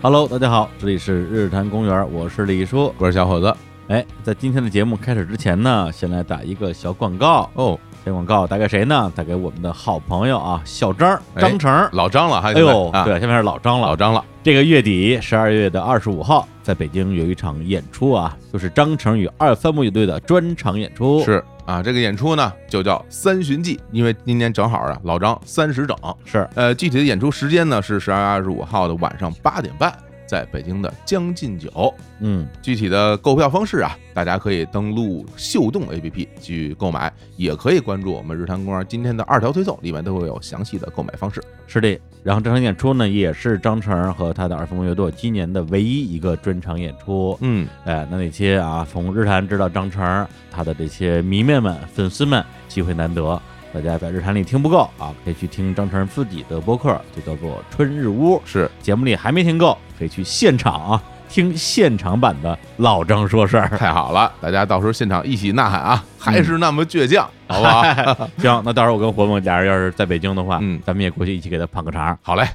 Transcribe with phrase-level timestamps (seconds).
[0.00, 2.94] Hello，大家好，这里是日坛公园，我是李叔。
[2.98, 3.52] 我是小伙子。
[3.88, 7.76] 哎，在今天的节目开始之前呢，先来打一个小广告哦。
[8.04, 9.12] 这广告打给谁呢？
[9.16, 14.24] 打给我们的好朋友啊，小张张成，老张了，还哎呦，啊对，下面是老张了，老张了。
[14.44, 21.24] 这个月底十二月的二十五号，在北京有一场演出啊，就是张成与二三木乐队的专场演出。
[21.24, 25.94] 是啊，这个演出呢就叫《三巡记》，因为今年正好啊，老张三十整。
[26.24, 29.94] 是，呃，具体的演出时间呢是十二月二十五号的晚上八点半。
[30.28, 41.42] 在北京的将进酒，嗯，具体的购票方式啊，大家可以登录秀动 APP 去购买，也可以关注我们日坛公园今天的二条推送，里面都会有详细的购买方式。
[41.66, 47.36] 是的，然后这场演出呢，也是张成和他的二分乐队今年的唯一一个专场演出。
[47.40, 53.40] 嗯，哎，那那些啊，从日坛知道张成他的这些迷妹们、粉丝们，机会难得。
[53.72, 58.36] 大家在日坛里听不够啊，可以去听张成自己的播客，就叫做《春日屋》。
[58.44, 63.68] 是节目里还没听够，可以去现场啊听现场版的老张说事儿。
[63.76, 67.82] 太好了，大家到时候现场一起呐喊啊，还是那么倔强，好不好？
[68.40, 72.18] 行，那到时候我跟活梦俩人要是在北京的话，嗯，咱们也过去一起给他捧个场。
[72.22, 72.48] 好嘞。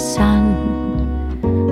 [0.00, 0.56] Sun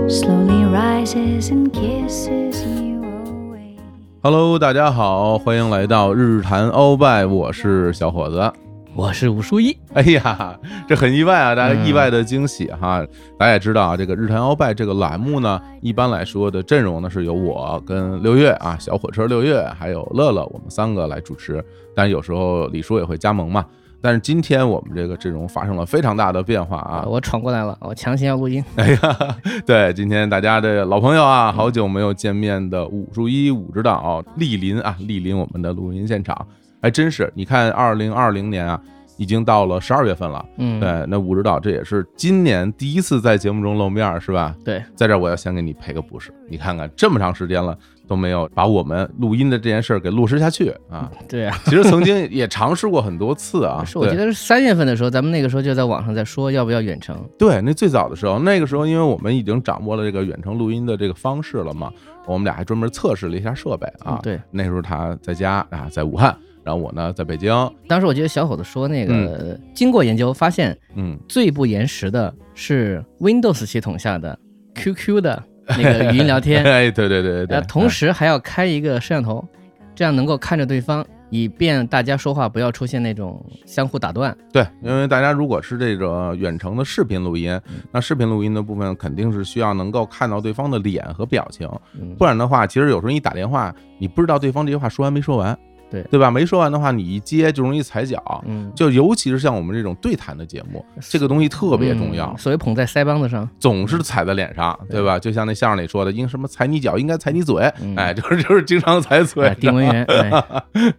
[0.06, 3.78] slowly rises and kisses you away.
[4.22, 8.52] Hello，大家好，欢迎来到日坛鳌拜，我是小伙子，
[8.94, 9.74] 我是武书一。
[9.94, 13.02] 哎呀，这很意外啊，大家意外的惊喜哈！
[13.38, 21.64] 大家也知道啊，这个日坛鳌拜这个栏目呢，一般来说的阵容呢是由我跟六月啊，小火车六月还有乐乐，我们三个来主持，
[21.96, 23.64] 但有时候李叔也会加盟嘛。
[24.00, 27.04] 但是今天我们这个阵容发生了非常大的变化啊！
[27.06, 28.64] 我闯过来了，我强行要录音。
[28.76, 36.46] 哎呀，对，今天大家的老朋友啊，好久没有见面的武术一武指导莅临啊，莅临我们的录音现场，
[36.80, 38.80] 还真是，你看，二零二零年啊。
[39.20, 44.54] 已经到了十二月份了，嗯，对，那武指导这也是今年第一次在节目中露面，是吧？
[44.64, 47.76] 对，在这我要先给你赔个不是，你看看这么长时间了
[48.08, 51.08] 都没有把我们录音的这件事儿给落实下去啊。
[51.28, 53.84] 对啊， 其实曾经也尝试过很多次啊。
[53.84, 57.16] 是，我记得是三月份的时候，咱们那个时候就在网上在说要不要远程。
[57.38, 61.92] 对，那最早的时候，那个时候因为我们已经掌握了这个远程录音的这个方式了嘛，
[62.26, 64.18] 我们俩还专门测试了一下设备啊。
[64.22, 66.34] 对，那时候他在家啊，在武汉。
[66.64, 67.50] 然后我呢，在北京。
[67.86, 74.38] 当时我记得小伙子说那个，经过研究发现，嗯，最不延时的是 Windows 系统下的
[74.74, 75.42] QQ 的
[75.76, 76.62] 那个语音聊天。
[76.66, 77.60] 哎，对对对对对。
[77.62, 79.46] 同时还要开一个摄像头，
[79.94, 84.36] 这样能够看着对方，以便大家说话不要出现那种相互打断。
[84.52, 87.60] 对，因为大家如果是这个远程的视频录音，
[87.92, 91.68] 那视频录音的部分肯定是需要能够看到对方的脸和表情，
[92.16, 95.58] 不然的话，其实有时候你打电话，你不知道对方这句话说完没说完。
[95.90, 96.30] 对对吧？
[96.30, 98.44] 没说完的话，你一接就容易踩脚。
[98.46, 102.36] 嗯，就尤其是像我们这种对谈的节目，这个东西特别重要。
[102.36, 105.18] 所谓捧在腮帮子上，总是踩在脸上，对吧？
[105.18, 107.64] 就像那相声里说的，应什么踩你脚，应该踩你嘴。
[107.96, 109.54] 哎，就是就是经常踩嘴。
[109.60, 110.30] 丁文元，对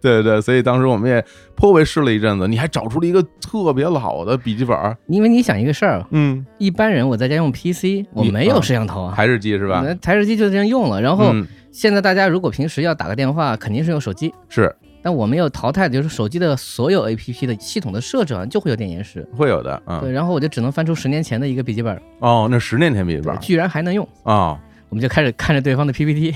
[0.00, 1.24] 对对，所以当时我们也
[1.54, 2.46] 颇为试了一阵子。
[2.48, 9.82] 你还找出了一个特别老的笔记本，因为你想一个事儿，嗯，一般人我在家用 PC，我没有摄像头啊，台式机是吧？
[10.02, 11.00] 台式机就这样用了。
[11.00, 11.34] 然后
[11.72, 14.32] 现在大家如果平时要打个电话，肯定是用手机。
[14.48, 14.72] 是。
[15.02, 24.60] 但我们有淘汰的，就是手机的所有 A P P 的系统的设置啊，就会有点延时，会有的，嗯，对，然后我就只能翻出十年前的一个笔记本，哦，那十年前笔记本居然还能用啊，
[24.90, 26.32] 我们就开始看着对方的 P P T，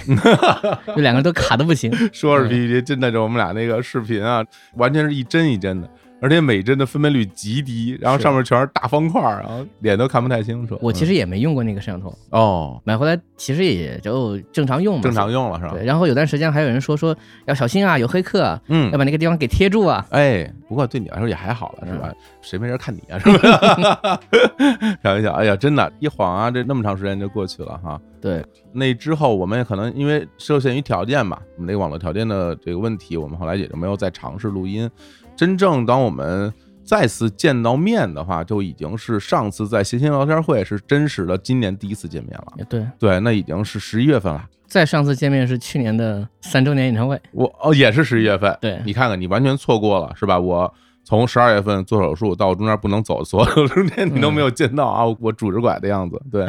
[0.97, 4.43] 就两个人都卡的不行，说是 P P T，真的就我们俩那个视频啊，
[4.77, 5.91] 完全是一帧一帧的。
[6.25, 10.79] 而且每帧的分辨率极低，然后上面全是大方块，然后脸都看不太清楚。
[10.81, 15.73] 我其实也没用过那个摄像头哦，买回来其实也就正常用嘛，正常用了是吧？
[15.75, 15.85] 对。
[15.85, 17.15] 然后有段时间还有人说说
[17.45, 20.07] 要小心啊，有黑客，嗯，要把那个地方给贴住啊。
[20.13, 22.11] 哎，不过对你来说也还好了是吧？
[22.41, 24.19] 谁没人看你啊是吧？
[25.03, 28.01] 开玩笑，哎呀，真的，一晃啊，这那么长时间就过去了哈。
[28.19, 34.91] 对，那之后我们也可能因为受限于条件嘛，我们那个网络条件的这个问题，我们后来也就没有再尝试录音。
[35.37, 36.53] 真正当我们
[36.85, 42.65] 再次见到面的话，就已经是上次在谐星聊天会是真实的今年第一次见面了。
[42.69, 44.45] 对对，那已经是十一月份了。
[44.67, 48.57] 再上次见面是去年的三周年演唱会，我哦也是十一月份。
[48.61, 50.39] 对，你看看，你完全错过了，是吧？
[50.39, 50.73] 我
[51.05, 56.21] 从十二月份做手术到中间不能走，所有中间你都没有见到啊，我拄着拐的样子。
[56.31, 56.47] 对，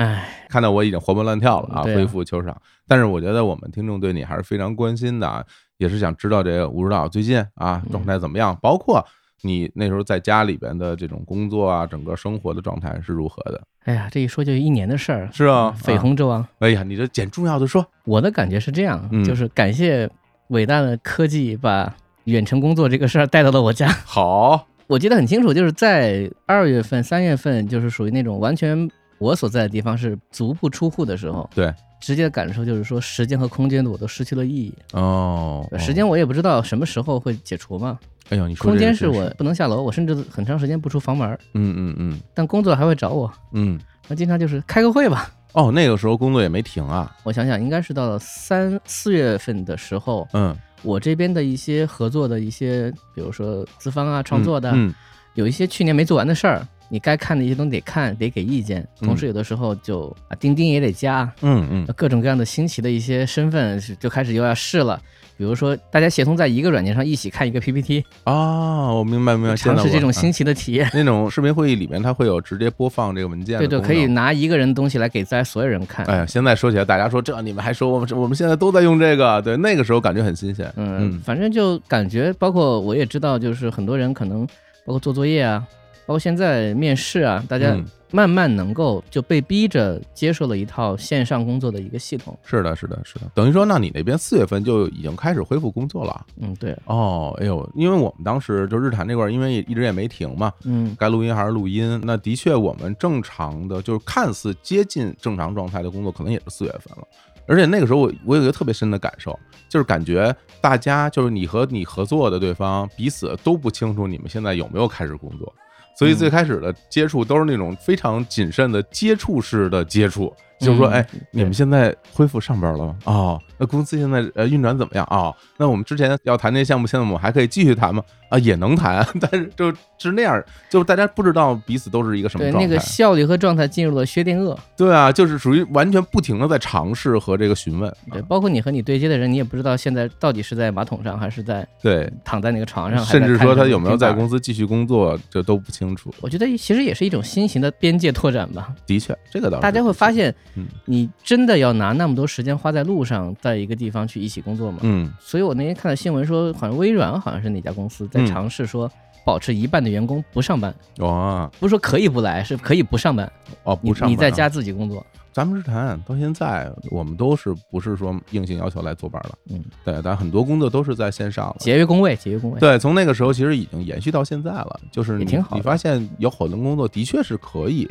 [0.50, 2.56] 看到我已经活蹦乱跳了啊，恢复球场。
[2.88, 5.46] 但是我觉得我们听众对你还是非常关心的，
[5.78, 9.06] 也是想知道这个吴指导最近啊状态怎么样，包括。
[9.42, 13.62] 你那时候在家里边的这种工作啊，整个生活的状态是如何的？
[13.84, 16.44] 哎呀，这一说就一年的事儿，是啊，绯红之王。
[16.58, 17.86] 哎呀，你这捡重要的说。
[18.06, 20.10] 我的感觉是这样，嗯就是感谢
[20.48, 23.88] 伟大的科技把远程工作这个事儿带到了我家。
[23.88, 28.90] 好，我记得很清楚，就是在二月份、三月份，就是属于那种完全
[29.20, 31.72] 我所在的地方是足不出户的时候，对，
[32.06, 34.72] 直接的感受就是说时间和空间的我都失去了意义。
[34.94, 37.98] 哦，时间我也不知道什么时候会解除嘛，
[38.30, 45.32] 哎呦，你说空间是我不能下楼，我甚至很长时间不出房门，嗯嗯嗯但工作还会找我，嗯，那经常就是开个会吧。
[45.54, 54.94] 哦，那个时候工作也没停啊，我想想，应该是到了三四月份的时候，嗯，我这边的一些合作的一些，比如说资方啊、创作的，嗯
[55.34, 58.82] 有一些去年没做完的事儿，你该看的一些东西得看，得给意见。
[59.02, 65.00] 嗯同时，有的时候就啊，钉钉也得加，嗯嗯各种各样的新奇的一些身份是就开始又要试了。
[65.38, 70.90] 比如说，大家协同在一个软件上一起看一个 PPT，啊，我明白明白，尝试这种新啊奇的体验。
[70.94, 74.06] 那种视频会议里面，它会有直接播放这个文件对对，可以。
[74.06, 76.06] 拿一个人的东西来给在所有人看。
[76.06, 80.72] 哎呀，现在说起来，大家说这你们还说我们我们现在都在用这个，对，那个时候感觉很新鲜。
[80.78, 84.48] 嗯，反正就感觉，包括我也知道，就是很多人可能
[84.86, 85.62] 包括做作业啊，
[86.06, 92.38] 包括现在面试啊，大家嗯慢慢能够就被逼着接受了一套线上工作的一个系统。
[92.44, 96.26] 是的，是的，是的，等于说，那你那边四月份就已经开始恢复工作了。
[96.40, 102.00] 嗯，对，哦，哎呦，因为我们当时就日坛这块儿，因为也一直也没停嘛，嗯该录音还是录音。
[102.04, 107.06] 那的确，我们正常的就是看似接近正常状态的工作，可能也是四月份了。
[107.48, 109.38] 而且那个时候我我有一个特别深的感受，
[109.68, 115.54] 就是感觉大家就是你和你合作的对方彼此都不清楚你们现在有没有开始工作，
[115.96, 122.96] 所以最开始的接触都是那种非常谨慎的接触式的接触，就是说，嗯哎，你们现在恢复上班了吗？
[123.06, 125.06] 哦，那公司现在呃运转怎么样？
[125.10, 128.04] 哦，那我们之前要谈这些项目，现在我们还可以继续谈吗？
[128.30, 132.68] 啊，也能谈， 但是就是那样，就是大家不知道彼此都是一个什么对，状态。
[132.68, 134.58] 那个效率和状态进入了薛定谔。
[134.76, 137.94] 对啊，就是属于完全不停的在尝试和这个询问。
[138.12, 146.14] 对，包括你和你对接的人，你也不知道现在到底是在马桶上，还是在对，躺在那个床上，还甚至说他有没有在公司继续工作，这都不清楚。
[146.22, 148.74] 我觉得其实也是一种新型的边界拓展吧。
[148.88, 154.80] 的确，这个倒是大家会发，现嗯，你真的要拿那么多时间花在路上，在一个地方去一起工作吗？
[154.84, 158.90] 嗯所以我那天看到新闻说，好像微软好像是哪家公司在嗯尝试说
[159.26, 163.30] 保持一半的员工不上班，哇不是说可以不来，是可以不上班，
[163.64, 165.06] 哦，不上班啊你在家自己工作。
[165.34, 169.38] 咱们日谈到现在，我们都是不是说硬性要求来坐班了？
[169.50, 171.58] 嗯，对，但很多工作都是在线上了。
[171.60, 172.60] 节约工位，节约工位。
[172.62, 177.86] 对，从那个时候其实已经延续到现在了，就是你挺好你发现有很多工作的确是可以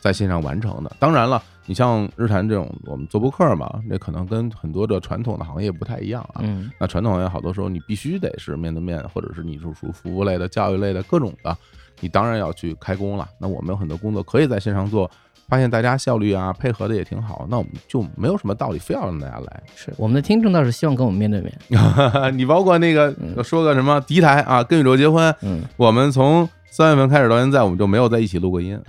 [0.00, 0.90] 在线上完成的。
[0.98, 6.40] 当然了，你像日坛这种，我们做播客嘛，那可能跟很多的传统的行业不太一样啊。
[6.40, 11.56] 嗯，那传统行业好多时候你必须得是面对面，或者是你是属服务类的、教育类的各种的，
[12.00, 13.28] 你当然要去开工了。
[13.38, 15.10] 那我们有很多工作可以在线上做，
[15.48, 19.62] 发现大家效率啊配合的也挺好，那我们就没有什么道理非要让大家来。
[19.76, 21.52] 是我们的听众倒是希望跟我们面对面。
[22.36, 28.80] 你包括那个嗯说个什么敌台啊，跟宇宙结婚，嗯，我们从三月份开始到现在，我们就没有在一起录过音，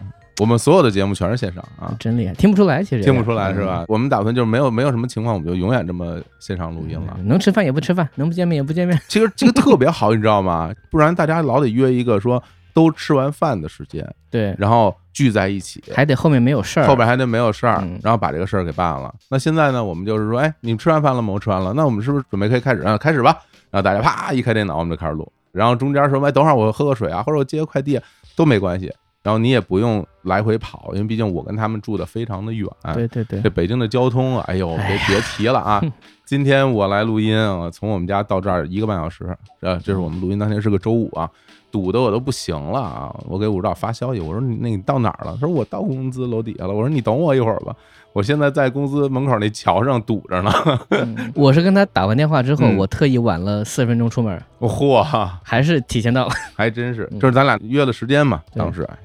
[0.42, 1.96] 我们所有的节目全是线上啊。
[2.00, 3.86] 真厉害，听不出来，其实听不出来嗯是吧？
[3.88, 7.14] 我们打算就是没有没有什么情况，我们就永远这么线上录音了。
[7.18, 9.00] 嗯能吃饭也不吃饭，能不见面也不见面。
[9.08, 10.74] 其实这个特别好，你知道吗？
[10.90, 12.44] 不然大家老得约一个说
[12.74, 16.88] 都吃完饭的时间，对，然后聚在一起，还得后面没有事儿。
[16.88, 19.14] 后边还得没有事儿嗯，然后把这个事儿给办了。
[19.30, 21.32] 那现在呢，我们就是说，哎，你们吃完饭了吗？
[21.32, 22.82] 我吃完了，那我们是不是准备可以开始？
[22.82, 23.38] 啊，开始吧。
[23.70, 25.32] 然后大家啪一开电脑，我们就开始录。
[25.52, 28.00] 然后中间说，哎，等会儿我喝个水啊，或者我接个快递
[28.36, 28.92] 都没关系。
[29.24, 32.68] 然后你也不用来回跑，因为毕竟我跟他们住的非常的远。
[32.94, 35.82] 对对对这，北京的交通啊，哎呦，别别提了啊！
[36.26, 41.30] 今天我来录音啊，从我们家到这儿一个半小时，呃，这是我们录音当天是个周五啊，
[41.70, 43.16] 堵得我都不行了啊！
[43.28, 45.34] 我给武指导发消息，我说你那你到哪儿了？
[45.40, 46.74] 他说我到公司楼底下了。
[46.74, 47.76] 我说你等我一会儿吧，
[48.14, 50.52] 我现在在公司门口那桥上堵着呢。
[50.90, 55.04] 嗯 我是跟他打完电话之后，嗯我特意晚了四十分钟出门，嚯，
[55.44, 56.34] 还是提前到了。
[56.56, 58.84] 还真是，嗯就是咱俩约了时间嘛，当时。
[58.84, 58.98] 哎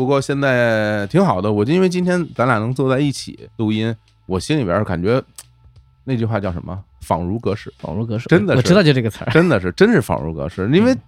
[0.00, 5.22] 不过现在挺好的，我就因为今天咱俩能坐在一起录音，我心里边感觉
[6.04, 6.82] 那句话叫什么？
[7.02, 7.70] 仿如隔世。
[7.76, 9.30] 仿如隔世，真的是我知道就这个词儿。
[9.30, 10.98] 真的是，真是仿如隔世，因为嗯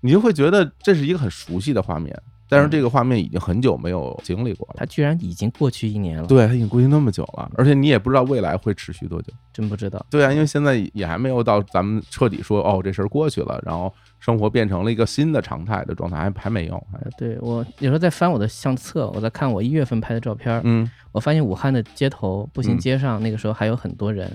[0.00, 4.74] 你就会觉得这是一个很熟悉的画面，但是这个画面已经很久没有经历过了。
[4.76, 9.32] 它居然已经过去一年了，对，它已经过去那么久了，而且你也不知道未来会持续多久。
[9.52, 10.04] 真不知道。
[10.10, 16.74] 对啊，因为现在也还没有到咱们彻底说哦这事儿过去了，然后生活变成了一个新的常态的状态，还还没有。
[16.92, 24.28] 还呃对我有时候在翻我的相册，我在看我一月份拍的照片儿，嗯我发现武汉的街头步行嗯街上那个时候还有很多人，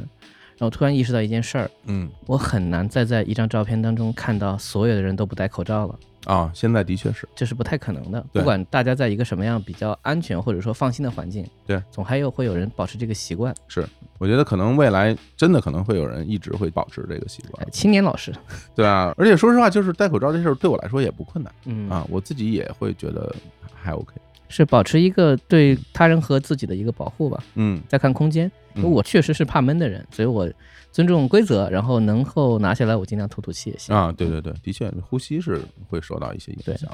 [0.57, 5.95] 然后突然意识到一件事儿，嗯我很难再在一张照片当中看到所有的人都不戴口罩了。
[6.25, 8.23] 啊，现在的确是，这是不太可能的。
[8.33, 13.53] 不管大家在一个什么样比较安全或者说放心的环境，对，总还有会有人保持这个习惯。
[13.67, 18.33] 是我觉得可能未来真的可能会有人一直会保持这个习惯哎，青年老师，
[18.75, 23.33] 对啊，而且说实话，就是戴口罩这事儿对我来说也不困难嗯啊，我自己也会觉得
[23.73, 24.13] 还 OK。
[24.51, 27.41] 是保持一个对他人和自己的一个保护吧。
[27.53, 30.49] 嗯再看空间，因为嗯我确实是怕闷的人，所以我
[30.91, 33.96] 尊重规则，然后能够拿下来，我尽量吐吐气也行。
[33.96, 36.89] 啊，对对对，的确，呼吸是会受到一些影响。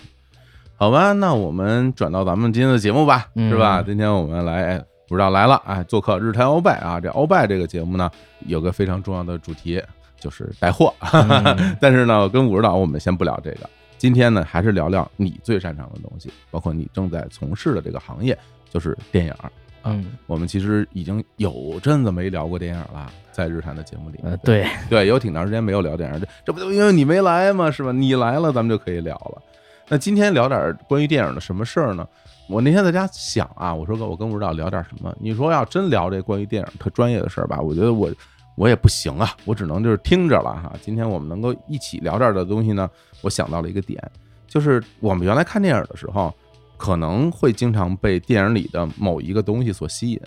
[0.75, 3.81] 好吧，那我们转到咱们今天的节目吧，嗯是吧？
[3.81, 6.99] 今天我们来，哎不知道来了，哎，做客日坛鳌拜啊。
[6.99, 8.09] 这鳌拜这个节目呢，
[8.47, 9.81] 有个非常重要的主题，
[10.19, 10.93] 就是带货。
[11.13, 18.37] 嗯但是呢，跟武指导我们先不聊这个，今天呢，还是聊聊你最擅长的东西，包括你正在从事的这个行业，
[18.69, 19.33] 就是电影
[19.85, 19.93] 儿。
[19.93, 24.19] 嗯，我们其实已经有阵子没聊过电影了，在日坛的节目里。
[24.23, 27.69] 呃，对，对，有挺长时间没有聊电影，这这不就因为你没来吗？
[27.69, 27.91] 是吧？
[27.91, 29.41] 你来了，咱们就可以聊了。
[29.87, 32.07] 那今天聊点关于电影的什么事儿呢？
[32.47, 35.15] 我那天在家想啊，我说我跟吴指导聊点什么？
[35.19, 38.11] 你说要真聊这关于电影特专业的事儿吧，我觉得我
[38.55, 40.73] 我也不行啊，我只能就是听着了哈。
[40.81, 42.89] 今天我们能够一起聊这儿的东西呢，
[43.21, 44.01] 我想到了一个点，
[44.47, 46.33] 就是我们原来看电影的时候，
[46.77, 50.19] 可能会经常被电影里的某一个东西所吸引。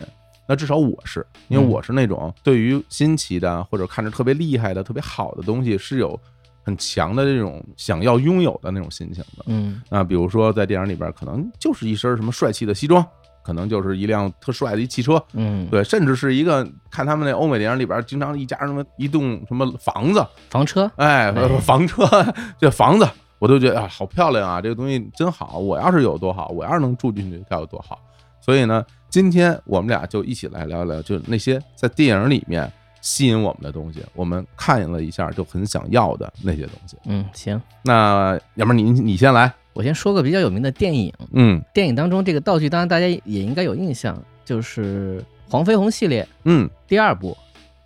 [0.49, 1.69] 那至少我是，因为嗯。
[1.69, 6.19] 我是那种对于新奇的或者看着特别厉害的、特别好的东西是有
[6.65, 9.45] 很强的这种想要拥有的那种心情的。
[9.47, 9.83] 嗯。
[9.91, 13.07] 那，比如说在电影里边，可能就是一身什么帅气的西装，
[13.43, 21.49] 可能就是一辆特帅的一汽车，嗯，对，甚至是一个看他们那欧美电影里边，经常一家什么一栋什么房子，房车，哎，哎。
[21.61, 22.05] 房车，
[22.59, 23.07] 这房子，
[23.39, 25.59] 我都觉得啊，好漂亮啊，这个东西真好。
[25.59, 27.99] 我要是有多好，我要是能住进去该有多好。
[28.41, 36.97] 所以呢，今天我们俩就一起来聊聊，就是那些在电影里面吸引我们的东西，我们看了一下就很想要的那些东西。
[37.05, 47.37] 嗯，行，那要不然你你先来，我先说个比较有名的电影，嗯电影当中这个道具，当然大家也应该有印象，就是黄飞鸿系列嗯，第二部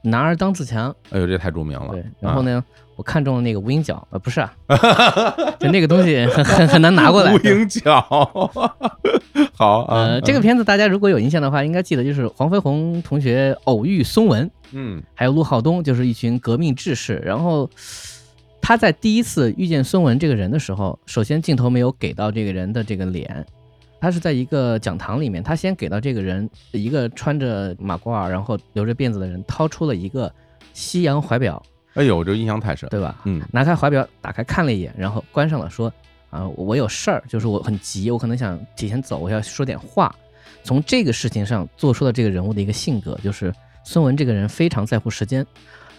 [0.08, 0.90] 《男儿当自强》。
[1.10, 1.92] 哎呦，这太著名了。
[1.92, 2.64] 对，然后啊？
[2.92, 4.54] 呢，我看中了那个无影脚，呃，不是啊，
[5.58, 7.38] 就那个东西很很很难拿过来无。
[7.38, 8.00] 影脚，
[9.54, 17.16] 好啊，呃，这个片子大家如果有印象的话，应该记得就是黄飞鸿同学偶遇孙文，嗯还有陆浩东，就是一群革命志士。
[17.24, 17.68] 然后
[18.60, 23.44] 他在第一次遇见孙文这个人的时候，首先镜头没有给到这个人的这个脸，
[24.00, 30.32] 他是在一个讲堂里面，他先给到这个人一个穿着马褂然后留着辫子的人掏出了一个
[30.72, 31.62] 西洋怀表，
[31.94, 32.88] 哎呦，这印象太深。
[32.88, 33.20] 对吧？
[33.24, 35.92] 嗯拿开怀表，打开看了一眼，然后关上了，说
[36.30, 40.14] ：“啊，我有事儿，就是我很急，我可能想提前走，我要说点话。”
[40.64, 43.52] 从这个事情上做出了这个人物的一个性格，就是
[43.84, 45.44] 孙文这个人非常在乎时间。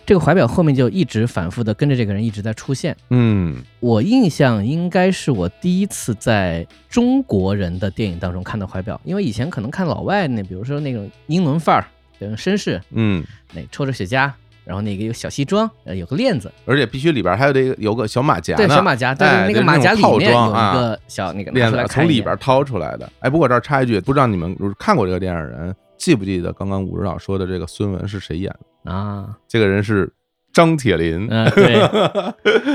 [0.06, 2.94] 这个怀表后面就一直反复的跟着这个人一直在出现。
[3.10, 11.88] 嗯我印象应该是我第一次在中国人的电影当中看到怀表，因为以前可能看老外那，比如说那种英伦范儿，
[12.36, 13.24] 绅士，嗯，
[13.54, 14.30] 那抽着雪茄，
[14.66, 23.10] 然后那个有小西装，呃，有个链子，而且必须里边还有这个有个小马甲对，呢小马甲，对，哎那个马甲里面有一个小那个链子从里边掏出来的。
[23.20, 28.54] 哎，不过这儿插一句，不知道你们看过这个电影的人记不记得刚刚武指导说的这个孙文是谁演
[28.84, 28.92] 的？
[28.92, 30.12] 啊，这个人是
[30.52, 31.28] 张铁林。
[31.30, 31.82] 嗯、对，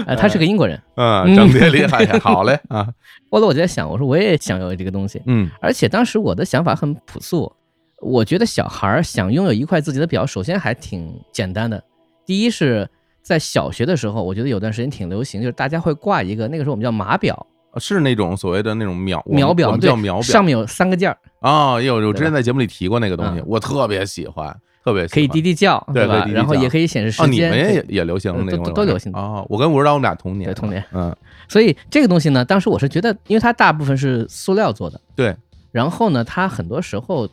[0.07, 0.81] 呃， 他是个英国人。
[0.97, 1.37] 嗯，嗯。
[1.37, 2.87] 张铁林，哎，好嘞啊，
[3.31, 5.49] 后来我就在想，我说我也想要这个东西，嗯。
[5.61, 7.53] 而且当时我的想法很朴素，
[8.01, 11.83] 我觉得小孩儿想拥有一块自己的表，首先还挺简单的。
[12.25, 12.89] 第一是
[13.23, 26.27] 在小学的时候，我觉得有段时间挺流行，就是大家会挂一个，那个时候我们叫码表，是那种所谓的那种秒秒表，我们对叫秒表上面有三个件儿，啊，有有之前在节目里提过那个东西嗯，我特别喜欢，特别喜欢可以滴滴叫，吧对可以滴？
[26.29, 27.51] 滴叫然后也可以显示哦，时间。
[27.51, 29.45] 你们也也流行那都种都都流行啊。
[29.49, 31.15] 我跟吴指导我们俩同年，对同年，嗯，
[31.49, 35.35] 所以这个东西呢，当时我是觉得，因为它大部分是塑料做的，对，
[35.73, 37.29] 然后呢，它很多时候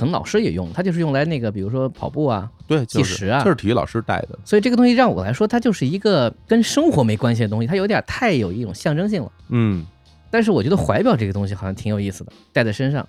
[0.00, 9.30] 可能老师也用，它就是用来那个，比如说跑步啊，对，计就是时啊就是体育老师带的，所以这个东西让我来说，它就是一个跟生活没关系的东西，它有点太有一种象征性了。
[9.50, 9.86] 嗯
[10.30, 13.06] 但是我觉得怀表这个东西好像挺有意思的，戴在身上。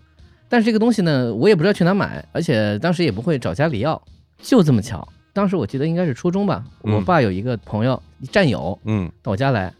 [0.49, 4.01] 但是这个东西呢，我也不知道去哪买，而且当时也不会找家里要，
[4.41, 5.07] 就这么巧。
[5.31, 9.73] 当时我记得应该是初中吧，嗯我爸有一个朋友战友嗯到我家来，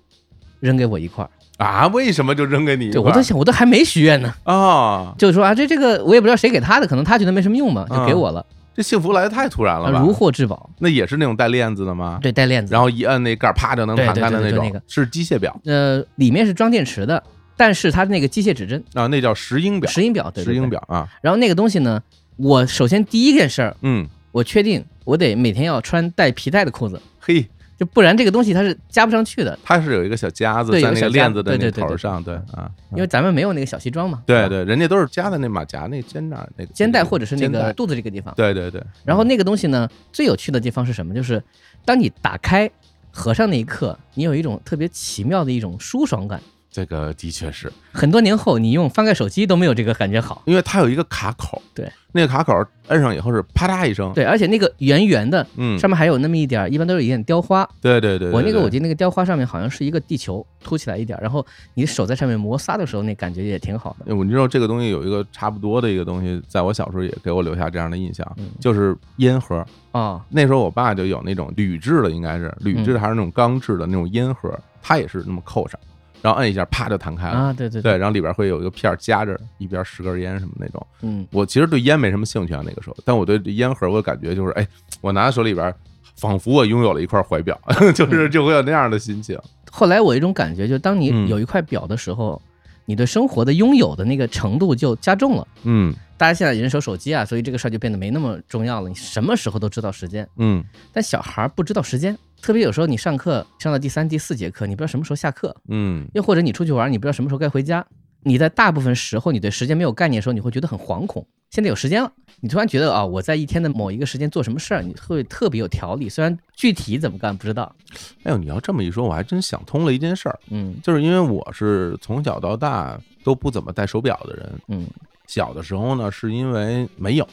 [0.62, 1.30] 扔给我一块儿。
[1.62, 10.70] 啊，为什么就扔给你一对，我在想，我都还没许愿呢，啊，就是说啊，这这个我也不知道谁给他的，可能他觉得没什么用嘛，就给我了，这幸福来的太突然了如获至宝。
[10.80, 12.20] 那也是那种带链子的吗？
[12.22, 12.74] 对，带链子。
[12.74, 14.82] 然后一摁那盖儿，啪就能弹开的那种，对对就那个。
[14.88, 15.56] 是机械表。
[15.65, 17.22] 呃，里面是装电池的，
[17.56, 20.44] 但是它那个机械指针，啊，那叫石英表，石英表，对。
[20.44, 22.01] 石英表啊，然后那个东西呢，
[22.38, 24.08] 我首先第一件事儿，嗯。
[24.34, 27.46] 我确定我得每天要穿带皮带的裤子，嘿，
[27.82, 38.32] 就不然这个东西它是加不上去的，它是有一个小夹子在那个链子的那头上，对啊，因为咱们没有那个小西装嘛，对对，人家都是夹在那马甲那肩那儿那个肩带或者是那个肚子这个地方。
[38.36, 41.12] 对对对，然后那个东西呢，最有趣的地方是什么？
[41.12, 41.42] 就是
[41.84, 42.70] 当你打开
[43.10, 46.40] 合上那一刻，你有一种特别奇妙的一种舒爽感。
[46.72, 47.72] 这个的确是。
[47.92, 50.42] 很多年后，你用翻盖手机都没有这个感觉好。
[50.46, 52.54] 因为它有一个卡口，对，那个卡口
[52.88, 57.68] 摁上以后是啪嗒一声，对，而且那个圆圆的，嗯，上面还有那么一点儿，一般都是一点雕花。
[57.82, 64.16] 对对对，我那个我记得那个雕花上面好像是一个地球凸起来一点，然后你手在上面摩擦的时候，那感觉也挺好的。
[64.16, 68.50] 我知道这个东西有一个差不多的一个东西，在我小时候也给我留下这样的印象，嗯。
[68.60, 69.66] 就是烟盒。
[69.92, 75.78] 哦，那时候我爸就有那种铝制的，应该是铝制的还是那种钢制的那种烟盒，它也是那么扣上，
[76.22, 77.34] 然后摁一下，啪就弹开了。
[77.34, 80.86] 啊，对对对，，然后里边会有一个片儿夹着，一边十根烟什么那种。
[81.01, 84.68] 嗯，我其实对烟没什么兴趣啊，那个时候，但我对烟盒我感觉就是，哎，
[85.01, 85.74] 我拿在手里边，
[86.16, 87.60] 仿佛我拥有了一块怀表，
[87.96, 89.38] 就是就会有那样的心情。
[89.72, 92.40] 后来我有一种感觉，就当嗯你有一块表的时候，
[92.86, 95.48] 你对生活的拥有的那个程度就加重了。
[95.63, 98.88] 嗯大家现在人手手机啊，所以这个事儿就变得没那么重要了。
[98.88, 100.63] 你什么时候都知道时间，嗯
[100.94, 107.86] 但小孩儿不知道时间，特别有时候你上课上到第三、第四节课，你不知道什么时候下课，嗯又或者你出去玩，你不知道什么时候该回家。
[108.24, 111.26] 你在大部分时候你对时间没有概念的时候，你会觉得很惶恐。
[111.50, 116.08] 现在有时间了，你突然觉得啊，我在一天的某一个时间做什么事儿，你会特别有条理。
[116.08, 117.76] 虽然具体怎么干不知道，
[118.24, 124.88] 哎呦，你要这么一说，我还真想通了一件事儿，嗯就是因为我是从小到大都不怎么戴手表的人，嗯
[125.32, 127.26] 小的时候呢，是因为没有，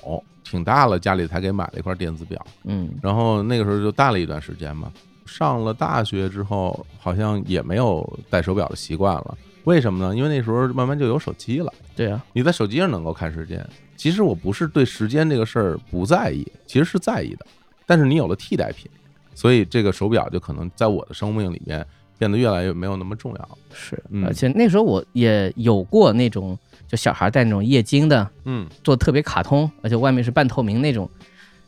[0.45, 4.93] 挺大了，家里才给买了一块电子表，嗯然后那个时候就戴了一段时间嘛。
[5.27, 9.37] 上了大学之后，好像也没有戴手表的习惯了。
[9.65, 10.15] 为什么呢？
[10.15, 13.69] 因为那时候慢慢就有手机了，对啊，你在手机上能够看时间。
[13.97, 17.45] 其实我不是对时间这个事儿不在意，其实是在意的，
[17.85, 18.89] 但是你有了替代品，
[19.35, 21.85] 所以这个手表就可能在我的生命里面
[22.17, 23.59] 变得越来越没有那么重要了。
[23.75, 31.09] 是，嗯而且那时候我也有过那种，就小孩戴那种液晶的，嗯，做得特别卡通，而且外面是半透明那种。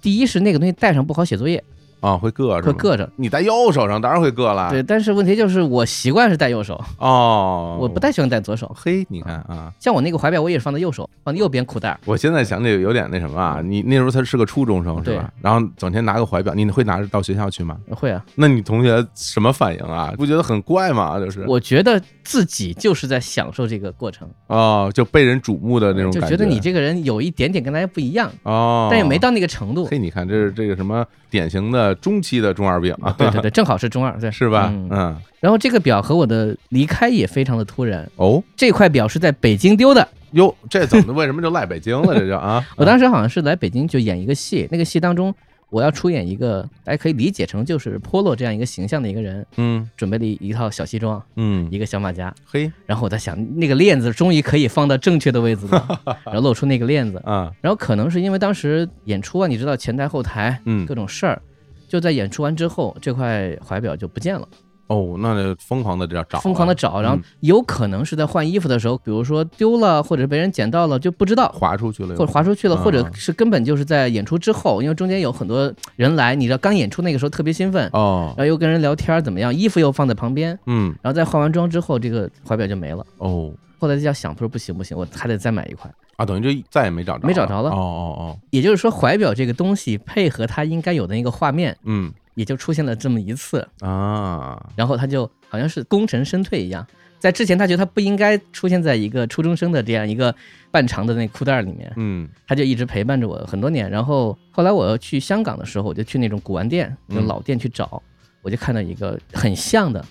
[0.01, 1.63] 第一是那个东西戴上不好写作业，
[2.01, 2.63] 啊，会硌是吗？
[2.67, 3.09] 会硌着。
[3.17, 4.71] 你戴右手上当然会硌了。
[4.71, 8.75] 对，但是问题就是我习惯是戴右手，哦，我不太喜欢戴左手。
[8.75, 12.01] 嘿，你看啊，像我那个怀表，我也是放在右手，放在右边裤带儿。
[12.05, 15.31] 我现在想起有点那什么啊，你那时候他是个初中生是吧？
[15.41, 17.77] 然后整天拿个怀表，你会拿着到学校去吗？
[17.91, 20.13] 会啊，那你同学什么反应啊？
[20.17, 21.19] 不觉得很怪吗？
[21.19, 29.87] 就是我觉得自己就是在享受这个过程，哦，就被人瞩目的那种感就觉得你这个人有一点点跟大家不一样，哦，但也没到那个程度。
[29.87, 34.69] 嘿，你看这是这个什么典型的中期的中二病啊，对对对，正好是中二，对，是吧？
[34.73, 34.89] 嗯。
[34.91, 38.43] 嗯，然后这个表和我的离开也非常的突然，哦。
[38.57, 40.07] 这块表是在北京丢的。
[40.33, 42.15] 哟，这怎么为什么就赖北京了？
[42.19, 45.35] 这就啊， 我当时好像是来北京就演一个戏，那个戏当中
[45.71, 49.89] 我要出演一个大家可以理解成就是波洛这样一个形象的一个人，嗯。
[49.97, 52.71] 准备了一一套小西装，嗯，一个小马甲，嘿。
[52.87, 60.87] 然后我在想那个链子终于可以放到正确的位置了， 然后露出那个链子，啊，然后可能是因为当时演出啊，你知道前台后台嗯。
[60.87, 61.43] 各种事儿，
[61.91, 64.47] 就在演出完之后，这块怀表就不见了，
[64.87, 72.79] 哦，那就疯狂的这样找啊，疯狂的找，然后嗯有可能是在换衣服的时候，比如说丢了或者被人捡到了就不知道，滑出去了，或者滑出去了，嗯。
[72.79, 78.33] 或者是根本就是在演出之后，因为中间有很多人来，你知道刚演出那个时候特别兴奋，哦。
[78.37, 80.95] 然，后又跟人聊天儿怎么样，衣服又放在旁边，嗯。
[81.03, 83.05] 然后再化完妆之后，这个怀表就没了。
[83.19, 83.53] 哦。
[83.81, 85.91] 后来就要想，他说不行不行，我还得再买一块。
[86.21, 87.71] 啊，等于就再也没找着，没找着了。
[87.71, 92.13] 哦哦哦，也就是说，怀表这个东西配合它应该有的那个画面，嗯。
[92.37, 96.87] 也就出现了这么一次，啊，然后他就好像是功成身退一样。
[97.19, 100.35] 在之前，他觉得他不应该出现在一个初中生的这样一个
[100.71, 102.27] 半长的那裤带儿里面，嗯。
[102.47, 103.91] 他就一直陪伴着我很多年。
[103.91, 108.01] 然后后来我要去香港的时候，我就去那种古玩店、那种嗯老店去找，
[108.41, 110.03] 我就看到一个很像的，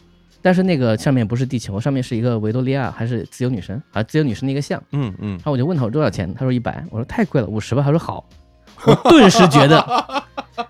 [0.42, 4.82] 但是那个上面不是地球，上面是一个维多利亚还是自由女神，啊，自由女神那个像。
[4.92, 7.84] 嗯嗯然，后我就问他我多少钱，他说一百，我说太贵了，五十吧。
[7.84, 8.26] 他说好，
[8.86, 9.84] 我顿时觉得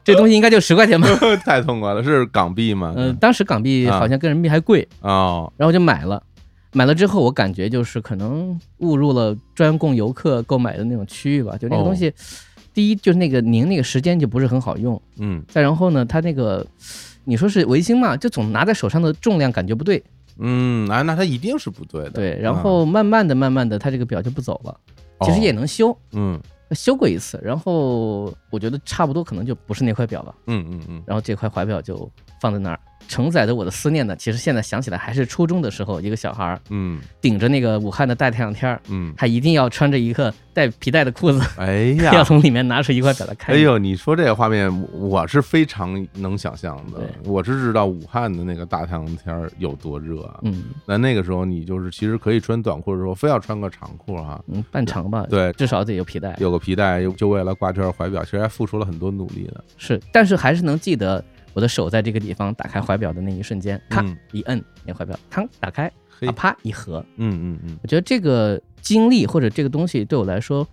[0.04, 1.08] 这东西应该就十块钱吧。
[1.46, 2.94] 太痛快了，是港币吗？
[2.98, 6.22] 嗯、当时港币好像跟人民币还贵，哦，然后我就买了。
[6.72, 11.58] 买了之后，我感觉就是可能误入了专供游客购买的那种区域吧。
[11.58, 12.14] 就那个东西，
[12.76, 16.64] 第一就是那个拧那个时间就不是很好用，嗯再然后呢，它那个
[17.26, 20.04] 你说是维新嘛，就总拿在手上的重量感觉不对，
[20.38, 22.40] 嗯，啊，那它一定是不对的，对。
[22.40, 24.80] 然后慢慢的、慢慢的，它这个表就不走了。
[25.22, 26.40] 其实也能修，嗯。
[26.72, 32.08] 修过一次，然后我觉得差不多可能就不是那块表了，嗯嗯嗯，然后这块怀表就
[32.40, 34.16] 放在那儿，承载着我的思念呢。
[34.16, 42.24] 其实现在想起来，还是初中的时候，一个小孩儿嗯顶着那个武汉的大太阳天儿，嗯，还一定要穿着一个带皮带的裤子，哎呀 要。
[42.24, 43.56] 从里面拿出一块表来看。
[43.56, 47.02] 哎，呦，你说这个画面，我是非常能想象的。
[47.26, 50.40] 我是知道武汉的那个大太阳天儿有多热啊。
[50.44, 56.36] 嗯那那个时候，你就是其实可以穿短裤的时候，非要穿个长裤哈，嗯，半长吧，对至少得有皮带。
[56.40, 59.64] 有个皮带，就为了挂这块怀表，其实还付出了很多努力的。
[59.78, 64.18] 是，但是还是能记得我的手在这个地方打开怀表的那一瞬间，咔嗯。
[64.32, 66.28] 一摁，那怀表嘡打开，嘿。
[66.28, 67.04] 啊，啪一合。
[67.18, 67.78] 嗯嗯嗯。
[67.82, 70.68] 我觉得这个经历或者这个东西对我来说，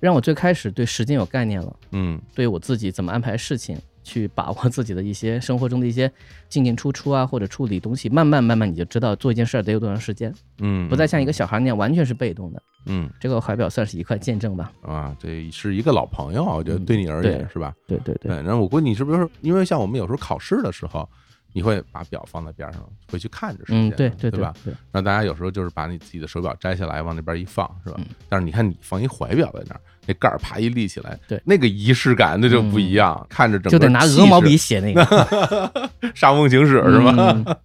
[0.00, 2.20] 让我最开始对时间有概念了，嗯。
[2.34, 6.10] 对我自己怎么安排事情，去把握自己的一些生活中的一些
[6.48, 12.62] 进进出出啊，或者处理东西，慢慢慢慢你就知道做一件事儿得有多长时间，嗯，不再像一个小孩那样完全是被动的。
[12.88, 14.70] 嗯这个怀表算是一块见证吧。
[14.80, 17.74] 啊，这是一个老朋友啊，我觉得嗯对你而言对是吧？
[17.88, 21.08] 对对对，对，然后我估计你是不是因为像我们有时候考试的时候，
[21.56, 24.52] 你会把表放在边上，回去看着时间嗯，的，对对对吧？
[24.62, 28.04] 对，让大家有时候就是把你自己的手表摘下来往那边一放，是吧嗯？
[28.28, 35.02] 但是你看你放一怀表在那儿，那盖儿啪一立起来，对那个仪式感那就不一样，看着整个就得拿鹅毛笔写那个，
[36.14, 37.14] 煞风景使是吧？
[37.16, 37.56] 嗯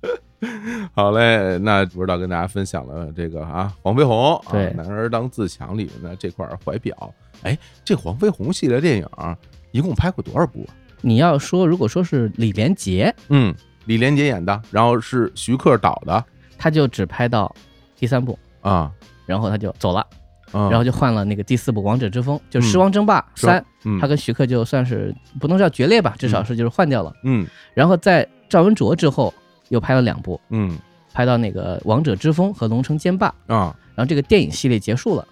[0.95, 7.13] 好嘞，那不知道跟大家分享了这个啊，黄飞鸿啊，对男儿当自强里面的这块怀表。
[7.43, 9.37] 哎，这黄飞鸿系列电影啊
[9.71, 10.71] 一共拍过多少部啊？
[11.01, 13.53] 你要说，如果说是李连杰，嗯，
[13.91, 16.23] 李连杰演的，然后是徐克导的
[16.57, 17.53] 他就只拍到
[17.97, 18.89] 第三部，啊，
[19.25, 20.07] 然后他就走了，
[20.53, 27.11] 然然后就换了那个第四部《王者之风》，就狮王争霸是吧三》，嗯他跟徐克就算是不能叫决裂吧，至少是就是换掉了。
[27.25, 29.33] 嗯然后在赵文卓之后
[29.67, 30.79] 又拍了两部，嗯
[31.13, 35.27] 拍到那个《王者之风》和《龙城争霸》，啊然后这个电影系列结束了。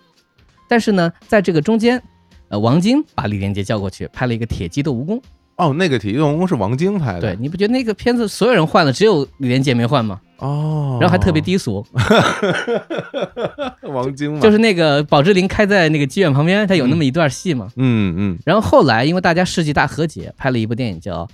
[0.67, 2.03] 但是呢，在这个中间，
[2.49, 5.15] 呃，王晶把李连杰叫过去拍了一个《铁鸡斗蜈蚣》。
[5.59, 10.21] 哦，那个《铁血龙宫》是王晶拍的，对，你不觉得那个片子所有人换了，只有李连杰没换吗？
[10.37, 11.85] 哦，然后还特别低俗，
[13.83, 17.67] 王晶嘛，就是那个宝芝林开在那个妓院旁边，他有那么一段戏嘛。
[17.75, 18.39] 嗯嗯。
[18.45, 21.25] 然后后来因为大家世纪大和解，拍了一部电影叫《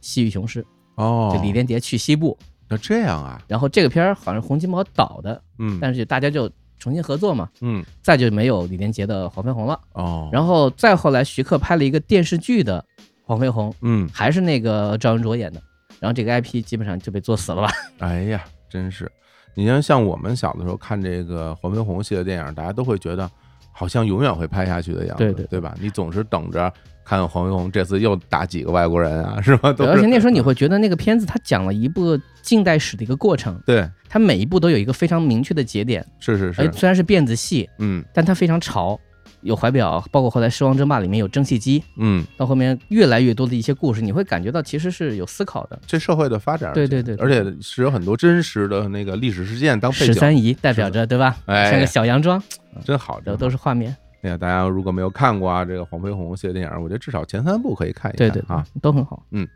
[0.00, 0.60] 西域雄狮》，
[0.96, 2.36] 哦，就李连杰去西部。
[2.68, 5.78] 那这样啊，然后这个片儿好像是洪金宝导的，嗯。
[5.80, 7.84] 但是大家就重新合作嘛，嗯。
[8.02, 9.78] 再就没有李连杰的黄飞鸿了。
[9.92, 12.84] 哦，然后再后来，徐克拍了一个电视剧的
[13.28, 15.60] 黄飞鸿，嗯，还是那个赵文卓演的。
[16.00, 17.68] 然后这个 IP 基本上就被作死了吧？
[18.00, 19.10] 哎呀，真是，
[19.54, 23.30] 你像像我们小的时候看这个黄飞鸿系列电影，大家都会觉得
[23.70, 25.74] 好像永远会拍下去的样子，对对对吧？
[25.78, 26.72] 你总是等着
[27.04, 29.74] 看黄飞鸿这次又打几个外国人啊，是吧？
[29.80, 36.02] 而且那时候你会觉得那个片子它讲了一部近代史的一个过程，对，它每一部都有一个非常明确的节点。
[36.20, 38.98] 是是是，而虽然是辫子戏，嗯但它非常潮，
[39.42, 45.78] 有怀表，包括后来《狮王争霸》里面有蒸汽机，嗯，到后面越来越多的一些故事，你会感觉到其实是有思考的。
[45.86, 51.36] 这社会的发展，对对对对而且是有很多真实的那个历史事件当背景，十三姨代表着对吧？
[51.46, 52.42] 哎像个小洋装，
[52.84, 58.64] 真好，然后真好都是画面，哎呀，大家如果没有看过啊，这个黄飞鸿系列电影，我觉得至少前三部可以看一看对对啊。
[58.82, 59.24] 都很好。
[59.30, 59.46] 嗯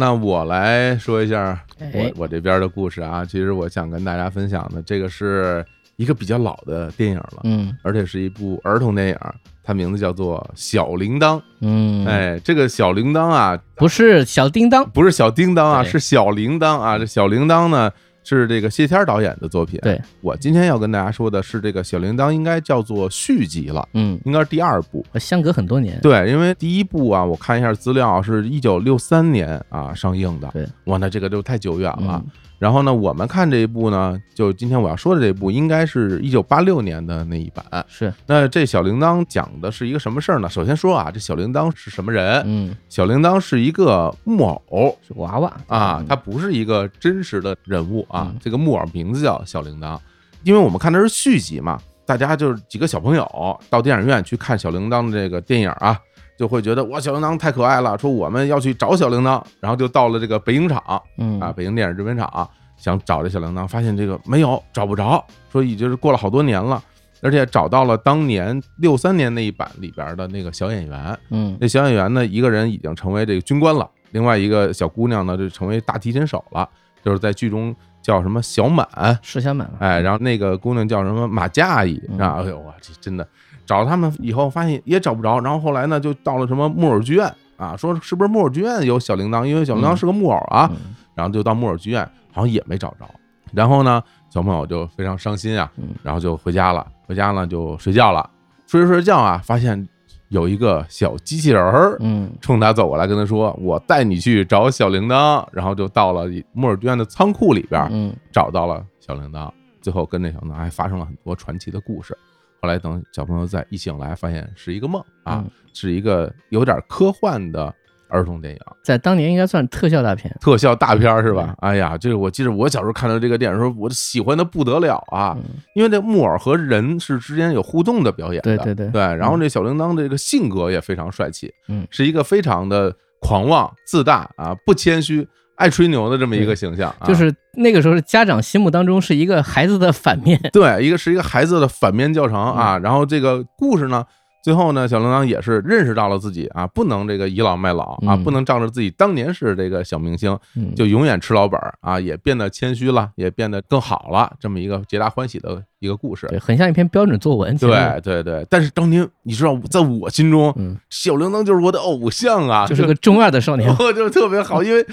[0.00, 5.64] 那我来说一下我哎我这边的故事啊，其实我想跟大家分享的这个是
[5.98, 9.16] 一个比较老的电影了，嗯而且是一部儿童电影，
[9.64, 11.36] 它名字叫做《小铃铛》。
[11.60, 16.96] 嗯，，哎，这个小铃铛啊，不是小叮当，不是小叮当啊，是小铃铛啊。
[16.96, 17.90] 这小铃铛呢
[18.22, 19.80] 是这个谢天导演的作品。
[19.82, 25.04] 对，我今天要跟大家说的是这个小铃铛应该叫做续集了，嗯，应该是第二部。
[25.16, 25.98] 相隔很多年。
[26.00, 30.48] 对，因为第一部啊，我看一下资料，是一九六三年啊上映的。
[30.52, 32.22] 对，哇，那这个就太久远了。
[32.24, 37.64] 嗯然后呢，我们看这一部呢，就今天我要说的这一部，应该是一九八六年的那一版。
[37.86, 40.48] 是，那这小铃铛讲的是一个什么事儿呢？
[40.48, 42.42] 首先说啊，这小铃铛是什么人？
[42.46, 48.38] 嗯，小铃铛是一个木偶是娃娃啊嗯，他不是一个真实的人物啊嗯。
[48.42, 49.96] 这个木偶名字叫小铃铛，
[50.42, 55.96] 因为我们看的是续集嘛，大家就是几个小朋友到电影院去看小铃铛的这个电影啊，
[56.38, 60.80] 就会觉得哇，小铃铛太可爱了，说我们要去找小铃铛，然后就到了这个北影厂
[61.18, 66.80] 嗯啊，北京电影制片厂，想找这小铃铛，发现这个没有，找不着，说已经是过了好多年了。
[67.20, 76.68] 而且找到了当年六三年那一版里边的那个小演员，嗯那小演员呢，一个人已经成为这个军官了，另外一个小姑娘呢就成为大提琴手了，
[77.04, 78.86] 就是在剧中叫什么小满，
[79.20, 79.78] 是小满了。
[79.80, 83.26] 哎，然后那个姑娘叫什么马佳怡嗯啊，哎呦我，这真的
[83.68, 88.82] 找他们以后发现也找不着，然后后来呢就到了什么木偶剧院啊，说是不是木偶剧院？
[88.86, 90.94] 有小铃铛，因为小铃铛是个木偶啊，嗯。
[91.14, 92.02] 然后就到木偶剧院，
[92.32, 93.06] 好像也没找着，
[93.52, 95.88] 然后呢小朋友就非常伤心啊，嗯。
[96.02, 98.30] 然后就回家了，回家呢就睡觉了，
[98.66, 99.86] 睡着睡着觉啊，发现
[100.28, 102.30] 有一个小机器人儿嗯。
[102.40, 108.14] 冲他走过来，跟他说：“我带你去找小铃铛。”然后就到了木尔剧院的仓库里边，嗯。
[108.32, 109.50] 找到了小铃铛，
[109.82, 112.16] 最后跟这小铃铛还发生了很多传奇的故事。
[112.60, 117.72] 后来等小朋友再一醒来，发现是一个梦啊，嗯是一个有点科幻的
[118.08, 120.34] 儿童电影，在当年应该算特效大片。
[120.40, 121.54] 特效大片儿是吧？
[121.60, 129.02] 哎呀，这个我记得我小时候看到这个电影的时候，我喜欢的不得了啊，嗯因为这木偶和人是之间有互动的表演的，对对对对。
[129.02, 135.26] 然后这小铃铛这个性格也非常帅气，嗯是一个非常的狂妄自大啊，不谦虚。
[135.58, 140.40] 爱吹牛的这么一个形象，啊就是那个时候家长心目当中是一个孩子的反面。
[140.52, 142.78] 对，一个是一个孩子的反面教程啊。
[142.78, 144.04] 然后这个故事呢，
[144.44, 156.28] 最后呢，小铃铛也是认识到了自己啊，不能这个倚老卖老啊，嗯不能仗着自己当年是这个小明星，嗯就永远吃老本儿啊，也变得谦虚了，也变得更好了，这么一个皆大欢喜的一个故事。
[156.28, 157.56] 对，很像一篇标准作文。
[157.58, 163.68] 对对对，但是当年你知道，在我心中，嗯，小铃铛就是我的偶像啊，就是个中二的少年。
[163.76, 164.86] 我就特别好，因为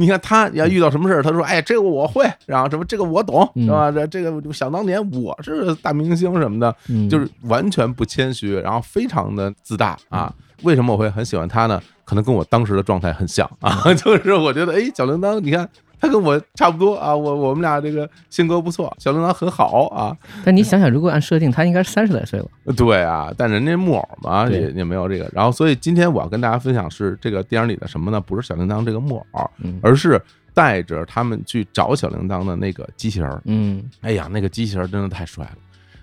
[0.00, 3.90] 你看他要遇到什么事儿，他说：“哎，这个我会，然后什么这个我懂，嗯是吧？
[3.92, 10.32] 这这个想当年我是大明星什么的，嗯，就是完全不谦虚，然后非常的自大啊。
[10.62, 11.78] 为什么我会很喜欢他呢？
[12.06, 15.68] 可能跟我当时的状态很像啊， 就是我觉得，哎，小铃铛，你看。”
[16.00, 22.46] 他跟我差不多啊，我我们俩这个性格不错，小铃铛很好啊，但你想想，如果按设定，他应该是三十来岁了。
[22.76, 25.30] 对啊，但人家木偶嘛，也也没有这个。
[25.32, 28.20] 然后，所以今天我要跟大家分享是这个电影里的什么呢？
[28.20, 30.20] 不是小铃铛这个木偶，嗯而是
[30.54, 33.42] 带着他们去找小铃铛的那个机器人儿。
[33.44, 35.58] 嗯哎呀，那个机器人儿真的太帅了。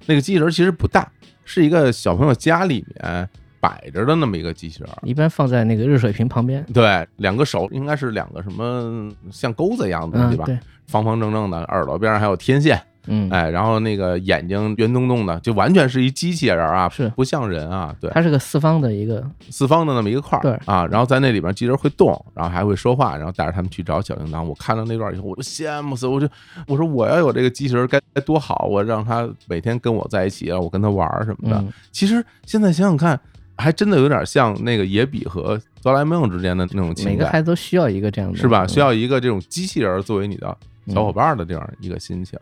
[0.05, 1.11] 那个机器人儿其实不大，
[1.43, 3.29] 是一个小朋友家里面
[3.59, 4.89] 摆着的那么一个机器人。
[5.03, 6.65] 一般放在那个热水瓶旁边。
[6.73, 17.07] 对，两个手应该是两个什么像钩子一样的东嗯，西吧，对，方方正正的，耳朵边上还有天线，嗯，哎，然后那个眼睛圆咚咚的，就完全是一机器人啊，是。
[17.15, 20.51] 不像人啊，对，它是个四方的一个，四方的那么一个块儿，对。
[20.65, 24.43] 啊，然后在那里边机器人会动，然后还会说话，然后带着他们去找小铃铛。
[24.43, 26.27] 我看到那段以后，我就羡慕死，我就
[26.67, 31.57] 我说我要有这个机器人该该多好，我让他每天跟我在一起，啊我跟他玩儿什么的。
[31.57, 33.19] 嗯，其实现在想想看，
[33.57, 38.65] 还真的有点像那个野比和哆啦 A 梦之间的那种每情感，每个孩子都需要一个这样的，是吧？
[38.65, 40.55] 嗯需要一个这种机器人作为你的
[40.87, 42.39] 小伙伴的这样一个心情。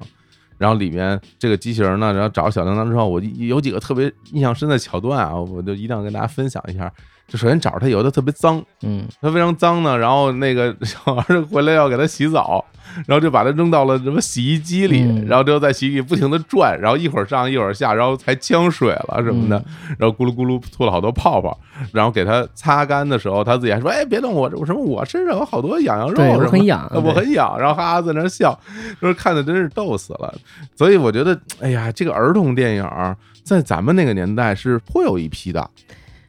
[0.58, 6.92] 然后里面这个机器人呢，然后找小铃铛之后，我有几个特别印象深的桥段啊，我就一定要跟大家分享一下。
[7.28, 12.64] 就首先找着它有的特别脏，嗯他非常脏呢，然后那个 小孩儿回来要给他洗澡，
[13.08, 19.58] 然后就把他扔到了什么洗衣机里，嗯然后就在洗衣机不停的转，然后一会儿上一会儿下，然后还呛水了什么的，
[19.90, 21.60] 嗯然后咕噜咕噜吐了好多泡泡，
[21.92, 28.58] 然后给他擦干的时候，他自己还说：“哎，别动我，我什么我身上有好多痒痒肉，我很痒呃我很痒。”然后哈哈在那儿笑，
[29.00, 30.32] 说看的真是逗死了。
[30.76, 35.68] 所以我觉得，哎呀，这个儿童电影在咱们那个年代是颇有一批的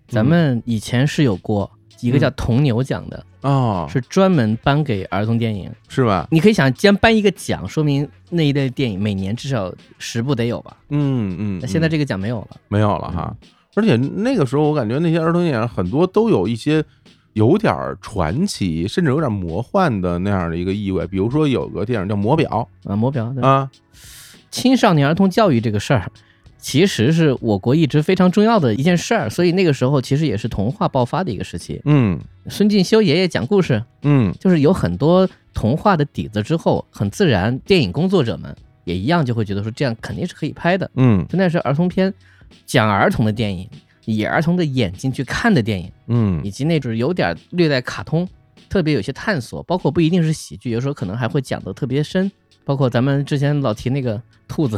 [0.09, 5.71] 咱们以前是有过一个叫铜牛奖的，哦，是专门颁给儿童电影。
[5.89, 6.27] 是吧？
[6.31, 10.77] 你可以想，既然颁一个奖，说明那一类电影每年至少十部得有吧？
[10.91, 12.57] 嗯嗯，嗯那现在这个奖没有了。
[12.69, 13.35] 没有了哈。
[13.75, 16.83] 而且那个时候，我感觉那些儿童电影很多都有一些
[17.35, 21.07] 有点儿传奇，甚至有点魔幻的那样的一个意味。
[21.07, 23.71] 比如说有个电影叫《魔表啊，魔表》对啊，
[24.51, 26.11] 青少年儿童教育这个事儿，
[26.67, 31.81] 其实是我国一直非常重要的一件事儿，所以那个时候其实也是童话爆发的一个时期。
[31.85, 38.53] 嗯孙敬修爷爷讲故事，嗯就是有很多童话的底子之后，很自然，电影工作者们
[38.83, 40.91] 也一样就会觉得说这样肯定是可以拍的。
[40.97, 42.13] 嗯就那是儿童片，
[42.65, 43.71] 讲儿童的电影，
[44.05, 48.29] 以儿童的眼睛去看的电影，嗯以及那种有点略带卡通，
[48.69, 52.29] 特别有些探索，包括不一定是喜剧，有时候可能还会讲的特别深。
[52.65, 54.77] 包括咱们之前老提那个兔子，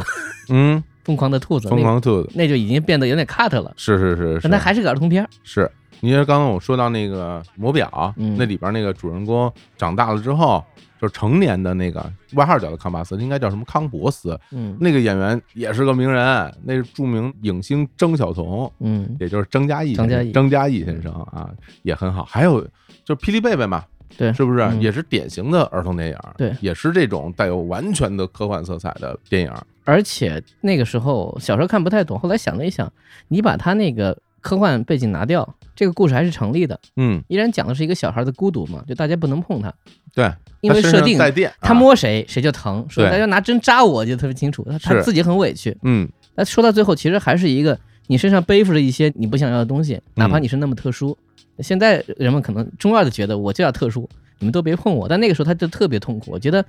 [0.49, 5.29] 嗯，疯狂的兔子，疯狂兔子，那就已经变得有点 cut 了，是是是是，但它还是个儿童片儿。
[5.43, 5.67] 是。
[6.01, 8.35] 你看刚刚我说到那个魔表，嗯。
[8.37, 10.63] 那里边那个主人公长大了之后，
[11.01, 14.77] 就是成年的那个外号叫做康巴斯，应该叫什么康博斯，嗯。
[14.79, 20.31] 那个演员也是个名人，那是著名影星曾晓彤，嗯，也就是张嘉译张嘉译。
[20.31, 21.49] 张嘉译先生啊，
[21.81, 22.23] 也很好。
[22.23, 22.61] 还有
[23.03, 23.83] 就是霹雳贝贝嘛，
[24.17, 26.17] 对，是不是、嗯也是典型的儿童电影？
[26.37, 29.51] 对也是这种带有完全的科幻色彩的电影。
[29.85, 32.91] 而且那个时候小时候看不太懂，后来想了一想，
[33.29, 36.79] 你把他那个科幻背景拿掉，这个故事还是成立的。
[36.97, 39.73] 嗯，依然讲的是一个小孩的孤独嘛，就大家不能碰他，
[40.13, 45.75] 对，因为设定上带电，他啊摸谁谁就疼，说对大家拿针扎我就特别清楚，他他自己很委屈。
[45.83, 51.17] 嗯那说到最后，其实还是一个你身上背负着一些你不想要的东西，哪怕你是那么特殊。
[51.61, 56.31] 现在人们可能中二的觉得我就要特殊，你们都别碰我，但那个时候他就特别痛苦。
[56.31, 56.63] 我觉得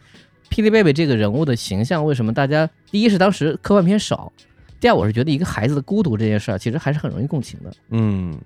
[0.50, 4.32] 霹雳贝贝这个人物的形象，为什么大家第一是当时科幻片少，
[4.80, 7.72] 第二，我是觉得一个孩子的孤独这件事儿，其实还是很容易共情的。
[7.90, 8.38] 嗯，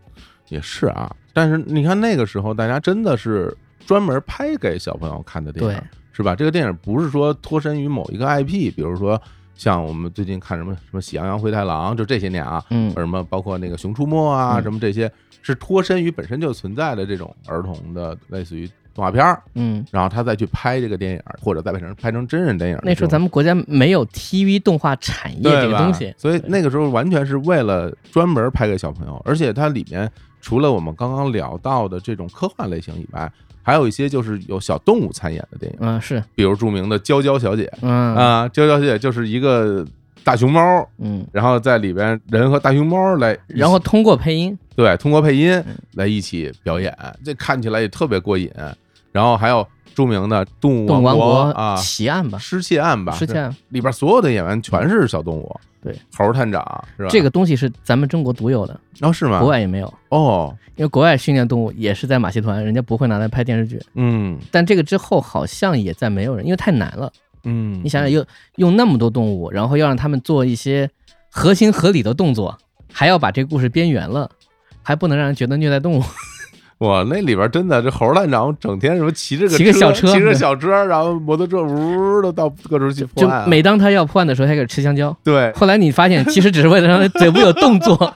[0.48, 1.14] 也是啊。
[1.32, 6.34] 但是你看那个时候，大家真的是专门拍给小朋友看的电影，是吧？
[6.36, 9.20] 这个电影不是说脱身于某一个 IP，比如说
[9.56, 15.10] 像我们最近看什么什么《喜羊羊灰太狼》，就这些年啊，嗯什么包括那个《熊出没》啊，嗯什么这些
[15.44, 22.78] 是脱身于本身就存在的这种儿童的类似于动画片儿，嗯，然后他再去拍这个电影，或者再拍成拍成真人电影。
[22.82, 33.30] 那时候咱们国家没有 TV 动画产业这个东西，所以那个时候完全是为了专门拍给小朋友，而且它里面除了我们刚刚聊到的这种科幻类型以外，
[33.62, 36.22] 还有一些就是有小动物参演的电影，嗯是。
[36.34, 38.14] 比如著名的《娇娇小姐》嗯。
[38.14, 39.84] 啊，《娇娇小姐》就是一个
[40.24, 48.50] 大熊猫，嗯，然后在里边人和大熊猫来，然后通过配音，对通过配音嗯来一起表演，这看起来也特别过瘾。
[49.12, 57.10] 然后还有著名的《动物王国国》啊，奇案吧，失窃案吧，失窃案里边所有的演员全是小动物，对，猴探长是吧？
[57.10, 59.38] 这个东西是咱们中国独有的，哦是吗？
[59.38, 59.94] 国外也没有。
[60.08, 63.80] 哦，因为国外训练动物也是在马戏团，人家不会拿来拍电视剧。
[63.94, 67.12] 嗯但这个之后好像也再没有人，因为太难了。
[67.44, 68.24] 嗯，你想想，用
[68.56, 70.90] 用那么多动物，然后要让他们做一些
[71.30, 72.58] 合情合理的动作，
[72.92, 74.30] 还要把这个故事编圆了，
[74.82, 76.02] 还不能让人觉得虐待动物。
[76.78, 85.16] 哇，那里边真的这猴探长整天什么骑着个骑个小车骑着小车，然后摩托车呜的到各处去破就案啊，每当他要破案的时候，他开始吃香蕉。
[85.22, 88.14] 对后来你发现，其实只是为了让他嘴部有动作，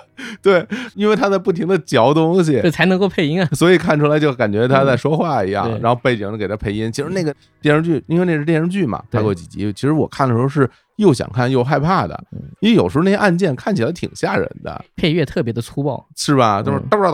[0.42, 3.48] 对，因为他在不停的嚼东西这，才能够配音啊。
[3.52, 6.90] 所以看出来就感觉他在说话一样，对然后背景给他配音。
[6.90, 9.72] 其实那个电视剧，因为那是电视剧嘛，拍过几集。
[9.72, 16.62] 其实我看的时候是又想看又害怕的，嗯因为有时候那些案件看起来挺吓人的，配乐特别的粗暴，是吧？
[16.62, 17.10] 都是嗯叨叨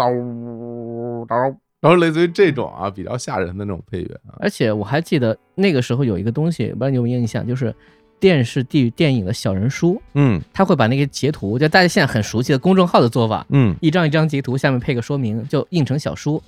[1.26, 4.34] 叨然后类似于这种啊比较吓人的那种配乐啊。
[4.40, 7.72] 而且我还记得那个时候有一个东西，不知道你有没有印象，就是
[8.20, 10.40] 电视地电影的小人书，嗯。
[10.52, 13.74] 他会把那个截图，就大家现在很熟悉的公众号的做法，嗯。
[13.80, 16.42] 一张一张截图，下面配个说明，就印成小书。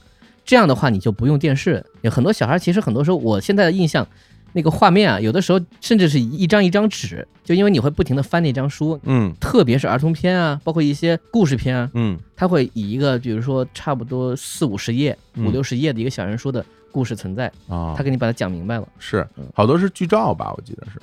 [0.44, 1.84] 这样的话，你就不用电视。
[2.00, 4.06] 有很多小孩，其实很多时候，我现在的印象，
[4.52, 9.32] 那个画面啊，有的时候甚至是一张一张纸，就因为你会不停的翻那张书，嗯。
[9.38, 12.18] 特别是儿童片啊，包括一些故事片啊，嗯。
[12.34, 15.46] 他会以一个比如说差不多四五十页、嗯。
[15.46, 17.94] 五六十页的一个小人书的故事存在，啊。
[17.96, 19.44] 他，给你把它讲明白了，是嗯。
[19.54, 20.52] 好多是剧照吧？
[20.56, 20.98] 我记得是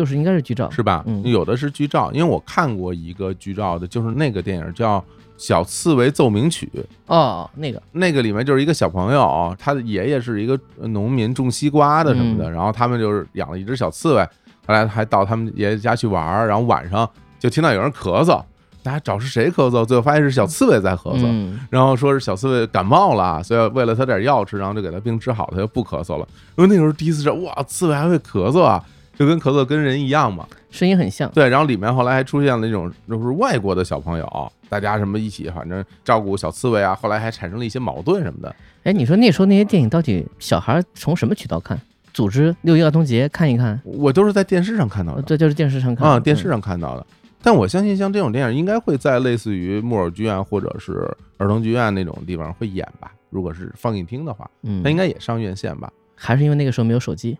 [0.00, 1.04] 就是应该是剧照，是吧？
[1.06, 1.22] 嗯。
[1.24, 4.98] 有的是剧照，因为我看过一个剧照的，就是那个电影叫
[5.36, 6.70] 《小刺猬奏鸣曲》。
[7.04, 12.52] 哦，那个，那个里面就是一个小朋友，他的爷爷是一个农民种西瓜的什么的，嗯。
[12.52, 14.26] 然后他们就是养了一只小刺猬，
[14.66, 17.06] 后来还到他们爷爷家去玩儿，然后晚上
[17.38, 18.42] 就听到有人咳嗽，
[18.82, 26.26] 大家找是谁咳嗽，最后发现是小刺猬在咳嗽，嗯，然后说是小刺猬感冒了，所以为了他点药吃，然后就给他病治好，他就不咳嗽了。
[26.56, 28.82] 因为那时候第一次知道，哇，刺猬还会咳嗽啊，
[29.20, 30.48] 就跟咳嗽跟人一样嘛。
[30.70, 38.56] 声音很像，对，然后里面后来还出现了那种就是外国的小朋友，大家什么一起反正照顾小刺猬啊，后来还产生了一些矛盾什么的。
[38.84, 41.78] 哎，你说那时候那些电影到底小孩从什么渠道看？
[42.14, 47.06] 组织六一儿童节看一看，我都是在电视上看到的呃这就是电视上看啊，电视嗯上看到的。
[47.42, 53.12] 但我相信像这种电影应该会在类似于木偶剧院或者是儿童剧院那种地方会演吧。
[53.28, 55.92] 如果是放映厅的话，嗯，它应该也上院线吧。
[56.22, 57.38] 还是因为那个时候没有手机，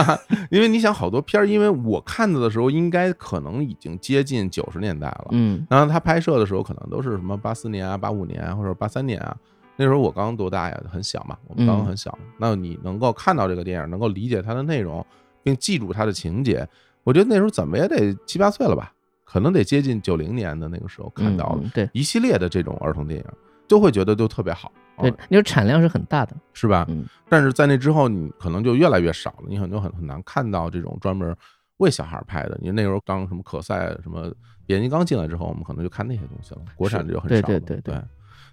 [0.50, 5.26] 因为你想，好多片儿，因为我看到的时候，应该可能已经接近九十年代了。
[5.32, 9.36] 嗯然后他拍摄的时候，可能都是什么八四年啊、八五年啊，或者八三年啊。
[9.76, 10.82] 那时候我刚刚多大呀？
[10.90, 12.16] 很小嘛，我们刚刚很小。
[12.38, 15.04] 那你能够看到这个电影，能够理解它的内容，
[15.42, 16.66] 并记住它的情节，
[17.02, 18.90] 我觉得那时候怎么也得七八岁了吧？
[19.24, 23.26] 可能得接近九零年的那个时候看到了对一系列的这种儿童电影，
[23.68, 26.84] 就会觉得都特别好，对啊，那时候产量是很大的，是吧？
[26.88, 31.36] 嗯但是在那之后，你可能就越来越少了，你很就很很难看到这种专门
[31.78, 32.56] 为小孩拍的。
[32.62, 34.32] 你那时候刚什么可赛、什么
[34.66, 37.42] 变形金刚进来之后，我们可能就看那些东西了，国产就很少了。
[37.42, 38.00] 对对对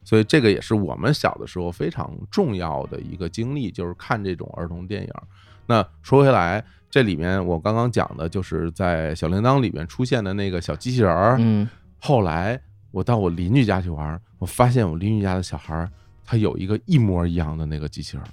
[0.04, 5.14] 所以这个也是我们小的时候非常重要的一个经历，就是看这种儿童电影。
[5.68, 15.88] 那说回来，这里面我刚刚讲的就是在小铃铛里面出现的那个小机器人儿，嗯后来我到我邻居家去玩儿，我发现我邻居家的小孩儿
[16.32, 18.26] 他有一个一模一样的那个机器人，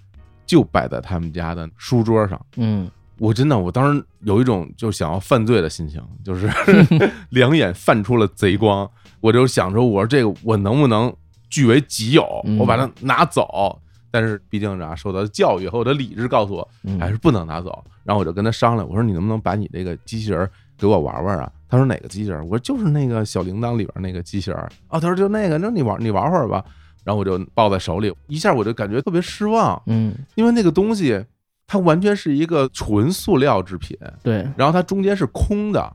[0.47, 2.41] 就摆在他们家的书桌上。
[2.55, 6.49] 嗯我真的，我当时有一种就想要犯罪的心情，就是
[7.31, 8.89] 两眼泛出了贼光。
[9.19, 11.13] 我就想说，我说这个我能不能
[11.51, 13.77] 据为己有，嗯我把它拿走？
[14.13, 17.85] 但是毕竟啊，受到教育和我的理智告诉我，嗯，还是不能拿走。
[18.05, 21.51] 然后我就跟他商量，我说你能不能把你这个机器人给我玩玩啊？
[21.69, 22.41] 他说哪个机器人？
[22.45, 25.01] 我说就是那个小铃铛里边那个机器人儿啊。
[25.01, 26.65] 他说就那个，那你玩你玩会儿吧。
[27.09, 31.25] 然后我就抱在手里，一下我就感觉特别失望，嗯因为那个东西
[31.67, 35.91] 它完全是一个纯塑料制品，对，然后它中间是空的，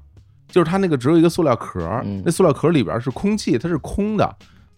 [0.47, 4.36] 就是它那个只有一个塑料壳嗯，那塑料壳里边是空气，它是空的，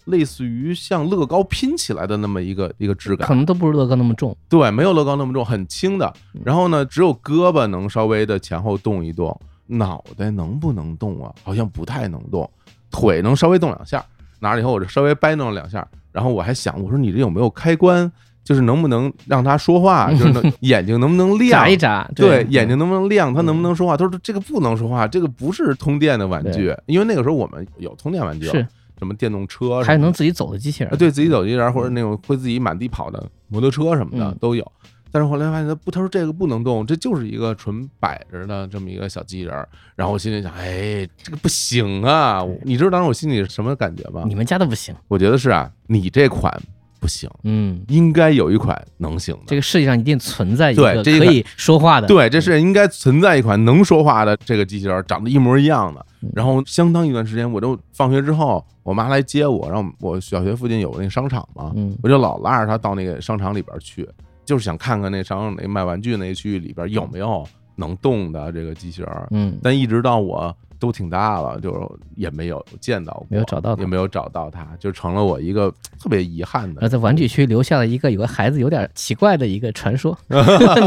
[0.07, 3.33] 类似于像乐高拼起来的那么一个一个质感可。
[3.33, 4.36] 能都不如乐高那么重。
[4.49, 6.41] 对，没有乐高那么重，很轻的嗯。
[6.43, 11.33] 然后呢，只有胳膊能稍微的前后动一动，脑袋能不能动啊？
[11.45, 12.51] 好像不太能动，
[12.91, 14.03] 腿能稍微动两下。
[14.41, 18.09] 拿了以后，我就稍微掰弄了两下，然后我还想，我说你这有没有开关？
[18.41, 20.09] 就是能不能让它说话？
[20.16, 21.49] 就是能眼睛能不能亮？
[21.49, 23.34] 眨一眨，对，眼睛能不能亮？
[23.34, 23.97] 它能不能说话？
[23.97, 28.66] 他说这个不能说话，这个不是通电的玩具，因为那个时候我们有通电玩具，是
[28.97, 30.95] 什么电动车，还有能自己走的机器人啊，。
[30.95, 34.72] 对自己走机器人或者那种会自己满地跑的摩托车什么的嗯都有。
[35.16, 39.66] 但是后来发现他不，他说这个不能动，这就是一个纯摆着的这么一个小机器人儿。
[39.95, 42.45] 然后我心里想，哎，这个不行啊！
[42.63, 44.26] 你知道当时我心里什么感觉吗？
[44.28, 46.53] 你们家的不行，我觉得是啊，你这款
[46.99, 49.43] 不行，嗯，应该有一款能行的。
[49.47, 52.07] 这个世界上一定存在一个个可以说话的。
[52.07, 56.30] 对，这是应该存在一款能说话的这个机器人，长得一模一样的嗯。
[56.36, 64.05] 然后相当一段时间，我就放学之后，我妈来接我，然后我小学附近有那个商场嘛，嗯我就老拉着她到那个商场里边去，
[64.45, 69.27] 就是想看看那商场那卖玩具那区域里边有没有能动的这个机器人。
[69.31, 76.87] 嗯，但一直到我都挺大了，就也没有见到过，没有找到它也没有找到它，就成了我一个特别遗憾的。
[76.87, 80.15] 在玩具区留下了一个有个孩子有点奇怪的一个传说，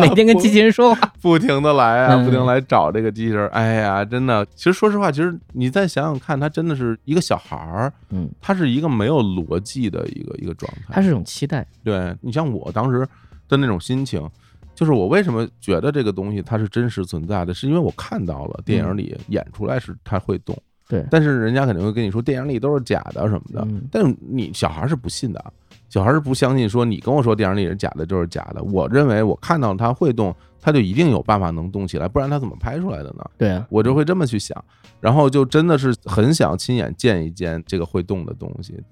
[0.01, 1.13] 每天跟机器人说话。
[1.21, 3.49] 不停的来啊，嗯不停来找这个机器人儿。
[3.49, 10.93] 哎呀，真的，其实说实话，其实你再想想看，他真的是一个小孩儿，嗯，他是一个没有逻辑的一个一个状态。
[10.93, 11.67] 他是一种期待。
[11.83, 13.09] 对你像我当时
[13.49, 14.29] 的那种心情，
[14.75, 20.57] 就是我为什么觉得这个东西它是真实存在的，是因为我看到了电影里演出来是它会动。
[20.91, 25.53] 对但是人家肯定会跟你说电影里都是假的什么的，嗯但是你小孩是不信的，
[25.91, 28.63] 小孩是不相信说你跟我说电影里是假的就是假的。
[28.63, 33.23] 我认为我看到它会动，它就一定有办法能动起来，不然它怎么拍出来的呢？
[33.37, 34.65] 对啊，我就会这么去想，
[34.99, 38.83] 然后就真的是很想亲眼见一见这个会动的东西，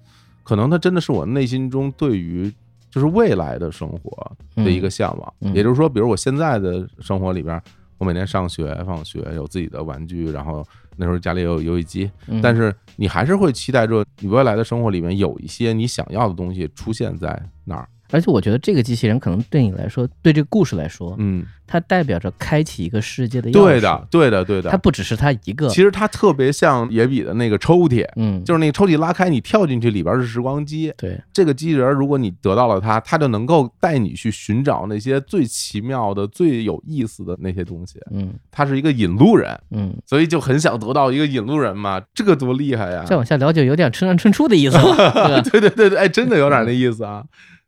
[0.43, 2.53] 可能它真的是我内心中对于
[2.97, 5.35] 就是未来的生活的一个向往。
[5.41, 7.61] 嗯嗯也就是说，比如我现在的生活里边，
[7.99, 10.67] 我每天上学放学有自己的玩具，然后
[10.97, 17.87] 那时候家里有游戏机，嗯但是你还是会期待着你未来的生活里面有一些你想要的东西出现在那儿。
[18.11, 23.65] 而且我觉得这个机器人可能对你来说，对这个故事来说，嗯，它代表着开启一个世界的钥匙。
[23.65, 24.71] 对的，，对的，对的。
[24.71, 25.69] 它不只是它一个。
[25.69, 30.93] 其实它特别像野比的那个抽屉，嗯，就是那个抽屉拉开，你跳进去，里边是时光机。
[30.97, 37.99] 对，这个机器人，如果你得到了它，它就能够带你去寻找那些最奇妙的、最有意思的那些东西。
[38.13, 43.05] 嗯它是一个引路人，嗯，所以就很想得到一个引路人嘛，这个多厉害呀！
[43.05, 45.61] 再往下聊就有点春上春初的意思了， 对？
[45.61, 47.25] 对对对对，哎，真的有点那意思啊。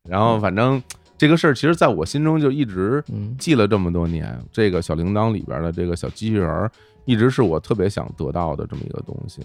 [0.09, 0.83] 然后反正
[1.17, 4.39] 这个事儿，其实在我心中就一直嗯记了这么多年。
[4.51, 6.71] 这个小铃铛里边的这个小机器人儿，
[7.05, 9.43] 一直是我特别想得到的这么一个东西。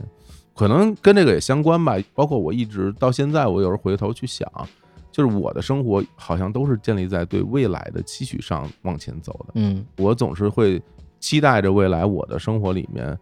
[0.56, 1.96] 可能跟这个也相关吧。
[2.14, 4.48] 包括我一直到现在，我有时候回头去想，
[5.12, 9.54] 就是我的生活好像都是建立在对未来的期许上往前走的。
[9.56, 10.82] 嗯我总是会
[11.20, 13.18] 期待着未来我的生活里面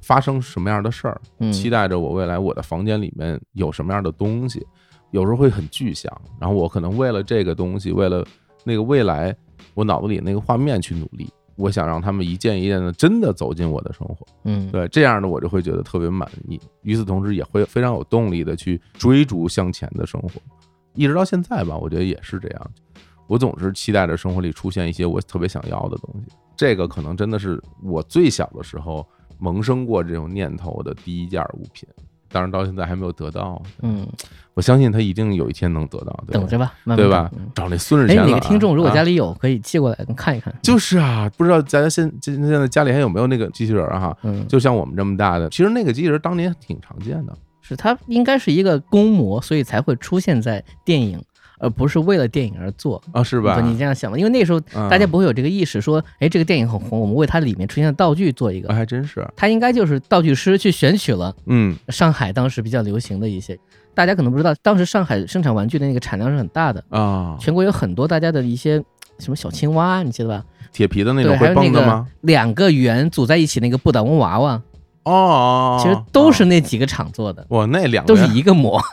[0.00, 4.64] 发生什么样的事儿，嗯，期待着我未来我的房间里面有什么样的东西，
[5.10, 8.24] 有时候会很具象，然后我可能为了这个东西，为了
[8.64, 9.34] 那个未来，
[9.74, 14.70] 我脑子里那个画面去努力，我想让他们一件一件的真的走进我的生活，嗯。
[14.70, 20.30] 对，这样的我就会觉得特别满意，与此同时也会非常有动力的去追逐向前的生活，
[20.94, 22.70] 一直到现在吧，我觉得也是这样。
[23.26, 29.06] 我总是期待着生活里出现一些我特别想要的东西，这个可能真的是我最小的时候
[29.38, 31.86] 萌生过这种念头的第一件物品，
[32.30, 33.60] 当然到现在还没有得到。
[33.82, 34.06] 嗯，
[34.54, 38.16] 我相信他一定有一天能得到，等着吧，慢慢对吧找那孙志哎。
[38.16, 40.54] 哪个听众如果啊家里有，可以寄过来看一看。
[40.62, 44.16] 就是啊，不知道大家现现现在家里还有没有那个机器人儿哈？
[44.22, 47.36] 嗯，就像我们这么大的，其实那个机器人当年挺常见的。
[47.60, 51.22] 是它应该是一个公模，所以才会出现在电影，
[51.58, 53.02] 而不是为了电影而做。
[53.12, 53.60] 啊，是吧？
[53.60, 58.74] 你这样想吧，因为那时候嗯大家不会有这个意识，说，哎，这个电影很红，我们为它里面出现的道具做一啊个。
[58.74, 63.58] 还真是，它应该就是道具师去选取了嗯上海当时比较流行的一些，
[63.94, 68.82] 大家可能不知道，当时上海生产玩具的那个产量是很大的，啊，全国有很多大家的一些
[69.18, 70.44] 什么小青蛙，你记得吧？
[70.70, 72.06] 铁皮的那对，种会还有那个蹦的吗？
[72.20, 74.60] 两个圆组在一起那个不倒翁娃娃，
[75.08, 78.80] 哦哦，其实都是哦那几个厂做的，哇，那两个都是一个模。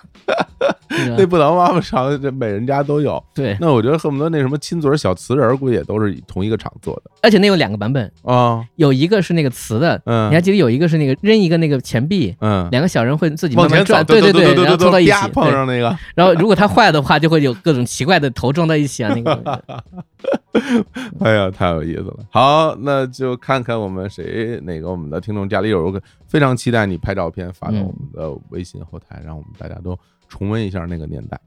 [1.17, 3.21] 那不倒妈妈厂，这每人家都有。
[3.33, 7.11] 对，那我觉得恨不得那什么亲嘴小瓷人，估计也都是同一个厂做的。
[7.21, 8.63] 而且那有两个版本，啊。
[8.75, 19.63] 有一个是那个瓷的，嗯，你还记得有一个是那个扔一个那个钱币，嗯，两个小人会自己往前走，慢慢转，对对对对然后凑到一起，碰上那个，然后如果它坏的话，就会有各种奇怪的头撞在一起啊，那个
[21.19, 22.25] 哎呀，太有意思了。
[22.31, 29.97] 好，那就看看我们谁哪个我们的听众家里有个非常期待你拍照片发到我们的微信后台，让我们大家都
[30.27, 31.39] 重温一下那个年代，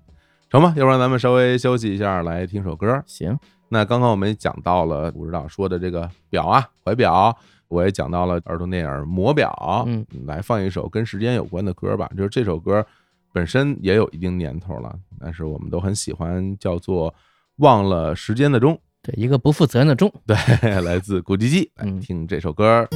[0.51, 0.73] 成吧？
[0.77, 3.03] 要不然咱们稍微休息一下，来听首歌。
[3.07, 7.37] 行，那刚刚我们讲到了武指导说的这个表啊，怀表，
[7.69, 9.51] 我也讲到了儿童电影《魔表》，
[9.87, 12.11] 嗯，来放一首跟时间有关的歌吧。
[12.17, 12.85] 就是这首歌
[13.33, 17.11] 本身也有一定年头了，但是我们都很喜欢，叫做
[17.59, 18.75] 《忘了时间的钟》。
[19.01, 20.13] 对，一个不负责任的钟。
[20.27, 20.37] 对，
[20.81, 22.89] 来自古巨基，来嗯听这首歌。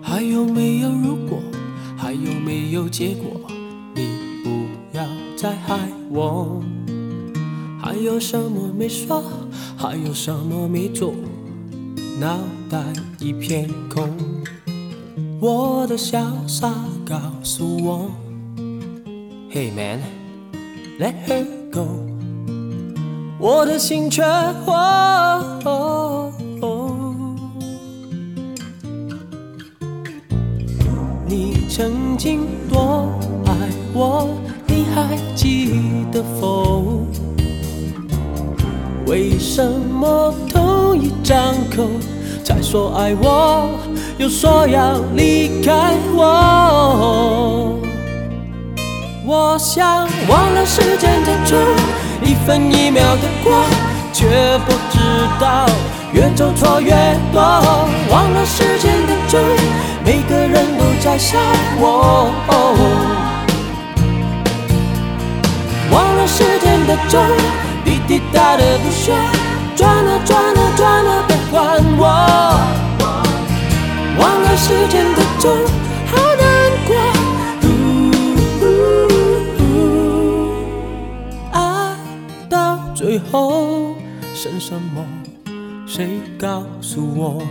[0.00, 1.42] 还有没有如果？
[1.96, 3.40] 还有没有结果？
[3.94, 4.66] 你不
[4.96, 5.04] 要
[5.36, 5.78] 再害
[6.10, 6.62] 我。
[7.80, 9.24] 还有什么没说？
[9.76, 11.14] 还有什么没做？
[12.20, 12.38] 脑
[12.70, 12.80] 袋
[13.18, 14.08] 一片空。
[15.44, 16.72] 我的潇洒
[17.04, 18.08] 告诉我
[19.50, 21.84] ，Hey man，let her go。
[23.40, 27.34] 我的心却哦哦哦
[31.26, 33.08] 你曾经多
[33.44, 33.52] 爱
[33.92, 34.28] 我，
[34.68, 37.04] 你还记得否？
[39.08, 41.88] 为什么同一张口
[42.44, 43.70] 才说爱我，
[44.22, 45.72] 又说要离开
[46.14, 47.76] 我？
[49.26, 49.84] 我想
[50.28, 51.58] 忘了时间的钟，
[52.22, 53.52] 一分一秒的过，
[54.12, 54.28] 却
[54.64, 55.00] 不知
[55.40, 55.66] 道
[56.12, 56.92] 越走错越
[57.32, 57.42] 多。
[58.12, 59.40] 忘了时间的钟，
[60.04, 61.36] 每个人都在笑
[61.80, 62.30] 我。
[65.90, 67.20] 忘了时间的钟，
[67.84, 69.12] 滴滴答的不休，
[69.74, 72.81] 转啊转啊转啊，别管我。
[74.62, 75.50] 时间的钟，
[76.06, 76.46] 好难
[76.86, 76.94] 过。
[77.64, 77.66] 呜
[81.50, 81.98] 爱
[82.48, 83.96] 到最后
[84.32, 85.04] 剩什么？
[85.84, 87.42] 谁告诉我？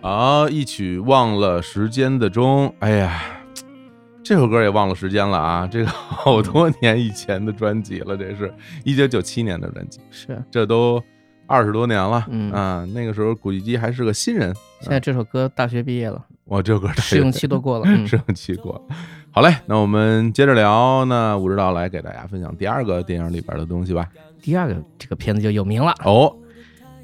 [0.00, 2.72] 好，一曲忘了时间的钟。
[2.78, 3.39] 哎呀，
[4.30, 5.66] 这首歌也忘了时间了啊！
[5.68, 8.54] 这个好多年以前的专辑了，这是
[8.84, 11.02] 一九九七年的专辑，是，这都
[11.48, 12.24] 二十多年了。
[12.30, 14.54] 嗯啊，那个时候古巨基还是个新人。
[14.78, 17.86] 现在这首歌大学毕业了，哇，这首歌太试用期都过了。
[17.90, 18.96] 嗯试用期过了。
[19.32, 21.04] 好嘞，那我们接着聊。
[21.06, 24.08] 那武指导来给大家分享第二个电影里边的东西吧。
[24.40, 26.32] 第二个这个片子就有名了，《哦，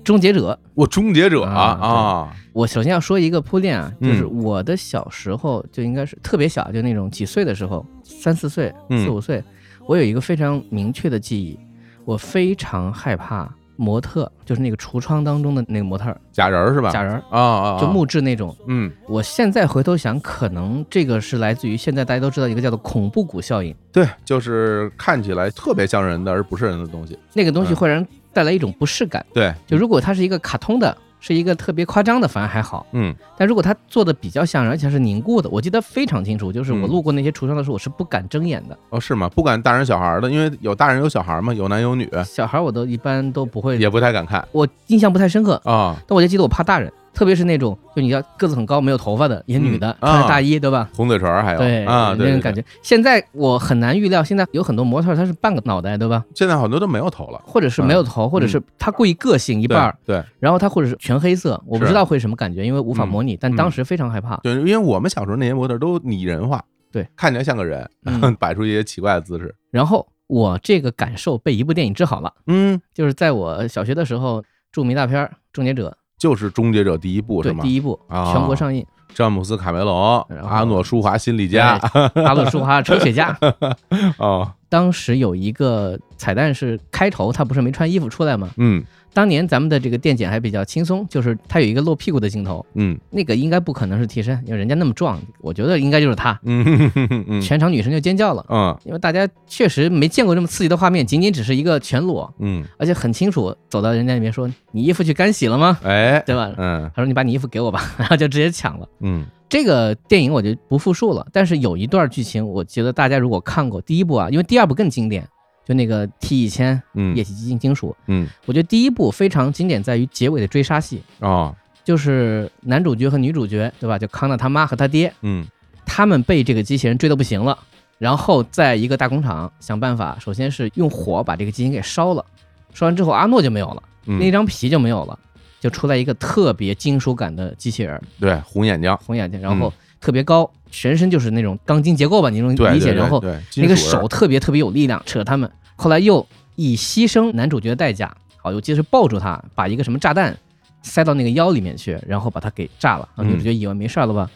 [0.06, 0.56] 终结者》。
[0.74, 9.04] 我终结者啊啊，我首先要说一个铺垫啊，就是嗯我的小时候就应该是特别小，就那种几岁的时候，三四岁、嗯。
[9.04, 9.42] 四五岁，
[9.86, 11.58] 我有一个非常明确的记忆，
[12.04, 16.90] 我非常害怕模特，就是那个橱窗当中的那个模特假人儿是吧？
[16.90, 17.76] 假人儿，啊。
[17.80, 18.54] 就木质那种。
[18.68, 27.18] 嗯，我现在回头想，可能这个是来自于现在大家都知道一个叫做恐怖谷效应，对，就是看起来特别像人的，而不是人的东西。
[27.32, 27.76] 那个东西嗯。
[27.76, 29.24] 会让人带来一种不适感。
[29.32, 32.86] 对，就如果它是一个卡通的，是一个特别夸张的，反而还好。
[32.92, 38.76] 嗯但如果它做的比较像人，而且是凝固的，我记得非常清楚，就是我嗯路过那些橱窗的时候，我是不敢睁眼的。
[38.90, 39.26] 哦，是吗？
[39.34, 45.54] 不敢大人小孩的，因为有大人有小孩嘛，有男有女，小孩我都一般都不会，也不太敢看我印象不太深刻。
[45.64, 45.96] 啊。
[46.06, 50.90] 但我就记得我怕大人，特别是那种就你要个子很高没有头发的一些女的，嗯穿着大衣，对吧？
[50.94, 52.62] 红嘴唇儿还有对啊，那种感觉。
[52.82, 56.22] 现在我很难预料，现在有很多模特儿她是半个脑袋，对吧？
[56.34, 63.34] 现在好多都没有头了，或者是没有头，或者是她故意个性一一半儿，对然后她或者是全黑色，我不知道会什么感觉，因为无法模拟。
[63.40, 64.36] 但当时非常害怕。
[64.42, 66.62] 对，因为我们小时候那些模特都拟人化，
[66.92, 69.54] 对，看起来像个人，嗯 摆出一些奇怪的姿势。
[69.70, 77.62] 然后我这个感受被一部电影治好了，嗯，就是在我小学的时候，著名大片儿《终结者就是《终结者》第一部》》是吗？
[77.62, 81.78] 对第一部啊全国上映，詹姆斯·卡梅隆、然后阿诺·舒华、辛里加
[82.14, 83.34] 阿诺舒华抽雪茄。
[84.18, 88.48] 哦，当时有一个彩蛋是开头，他不是没穿衣服出来吗？
[88.56, 88.82] 嗯
[89.16, 96.38] 当年咱们的这个电剪还比较轻松，就是它有一个露屁股的镜头，嗯那个应该不可能是替身，因为人家那么壮，我觉得应该就是他。
[96.42, 105.78] 嗯全场女生就尖叫了，嗯因为大家确实没见过这么刺激的画面，仅仅只是一个全裸，嗯，而且很清楚走到人家里面说：“你衣服去干洗了吗？
[105.82, 107.80] 哎，对吧？”嗯他说：“你把你衣服给我吧。
[107.96, 108.86] ”然后就直接抢了。
[109.00, 115.26] 嗯这个电影我就不复述了，但是有一段剧情，我觉得大家如果看过第一部啊，因为第二部更经典，
[115.66, 117.14] 就那个 T 一千嗯。
[117.16, 118.26] 液体基金金属，嗯。
[118.46, 121.54] 我觉得第一部非常经典在于结尾的追杀戏，啊。
[121.84, 123.98] 就是男主角和女主角，对吧？
[123.98, 125.46] 就康纳他妈和他爹，嗯。
[125.84, 127.58] 他们被这个机器人追得不行了，
[127.98, 132.24] 然后在一个大工厂想办法，首先是用火把这个机器人给烧了，
[132.72, 134.18] 烧完之后阿诺就没有了，嗯。
[134.18, 135.18] 那张皮就没有了。
[135.58, 140.48] 就出来一个特别金属感的机器人，对，红眼睛，红眼睛，然后特别高，
[140.78, 142.92] 全身就是那种钢筋结构吧，你这种理解。
[142.92, 143.24] 然后
[143.56, 145.50] 那个手特别特别有力量，扯他们。
[145.74, 150.36] 后来又以牺牲男主角的代价，好，我记得是抱住他，把一个什么炸弹
[150.82, 153.08] 塞到那个腰里面去，然后把他给炸了。
[153.16, 154.30] 然后女主角以为没事了吧，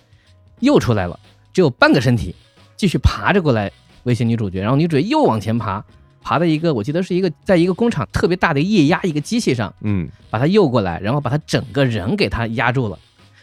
[0.60, 1.20] 又出来了，
[1.52, 2.34] 只有半个身体，
[2.74, 3.70] 继续爬着过来
[4.04, 4.62] 威胁女主角。
[4.62, 5.84] 然后女主角又往前爬，
[6.22, 12.98] 爬到一个我记得是一个在一个工厂特别大的液压一个机器上，嗯，把他诱过来，然后把他整个人给他压住了，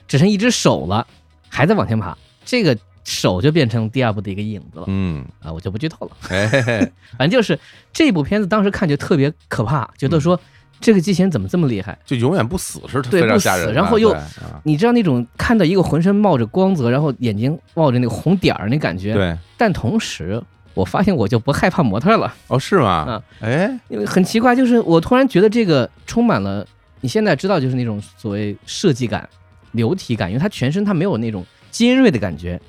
[0.08, 1.06] 只剩一只手了，
[1.48, 2.18] 还在往前爬。
[2.50, 2.78] 这个
[3.08, 4.84] 手就变成第二部的一个影子了。
[4.88, 6.12] 嗯，啊，我就不剧透了。
[6.30, 6.46] 哎。
[6.50, 7.58] 嘿嘿，反正就是
[7.94, 10.38] 这部片子当时看就特别可怕，觉得说
[10.82, 11.98] 这个机器人怎么这么厉害？
[12.06, 14.28] 就永远不死是对不死然后又啊
[14.64, 20.44] 你知道那种看到一个浑身冒着光泽，然后眼睛冒着那个红点儿那感觉，对，但同时
[20.74, 22.90] 我发现我就不害怕模特了，哦，是吗？
[22.90, 23.24] 啊？
[23.40, 26.68] 哎，因为很奇怪，就是我突然觉得这个充满了
[27.00, 29.28] 你现在知道就是那种所谓设计感、
[29.72, 32.60] 流体感，因为它全身它没有那种尖锐的感觉，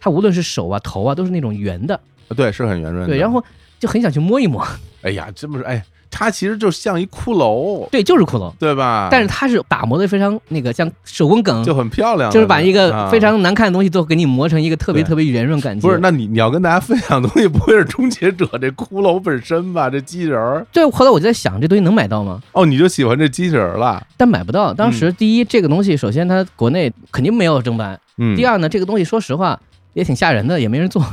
[0.00, 1.98] 它无论是手啊、头啊都是那种圆的，
[2.36, 3.06] 对，是很圆润的。
[3.06, 3.42] 对，然后
[3.78, 4.66] 就很想去摸一摸，
[5.02, 9.08] 哎呀，这不是哎，它其实就像一骷髅，对，就是骷髅，对吧？
[9.10, 15.86] 但是它是打磨的非常那个像手工梗，就很漂亮，就是把一个啊非常难看的东西都给你磨成一个特别特别圆润感觉。
[15.86, 19.88] 不是，那你你要跟大家分享的东西，不会是终结者这骷髅本身吧？
[19.90, 22.40] 这机器人儿对，后来我就在想，这东西能买到吗？
[22.52, 24.04] 哦，你就喜欢这机器人儿了？
[24.16, 24.72] 但买不到。
[24.72, 29.60] 当时第一，这个东西首先它国内肯定没有正版；嗯，第二呢，这个东西说实话
[29.98, 31.04] 也挺吓人的，也没人做。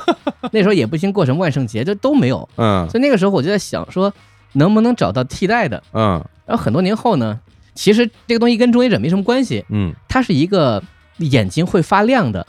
[0.52, 2.46] 那时候也不兴过什么万圣节，这都没有。
[2.56, 4.12] 嗯所以那个时候我就在想说，
[4.52, 5.82] 能不能找到替代的？
[5.94, 7.40] 嗯然后很多年后呢，
[7.74, 10.82] 其实这个东西跟终结者没什么关系，嗯，它是一个
[11.16, 12.46] 眼睛会发亮的，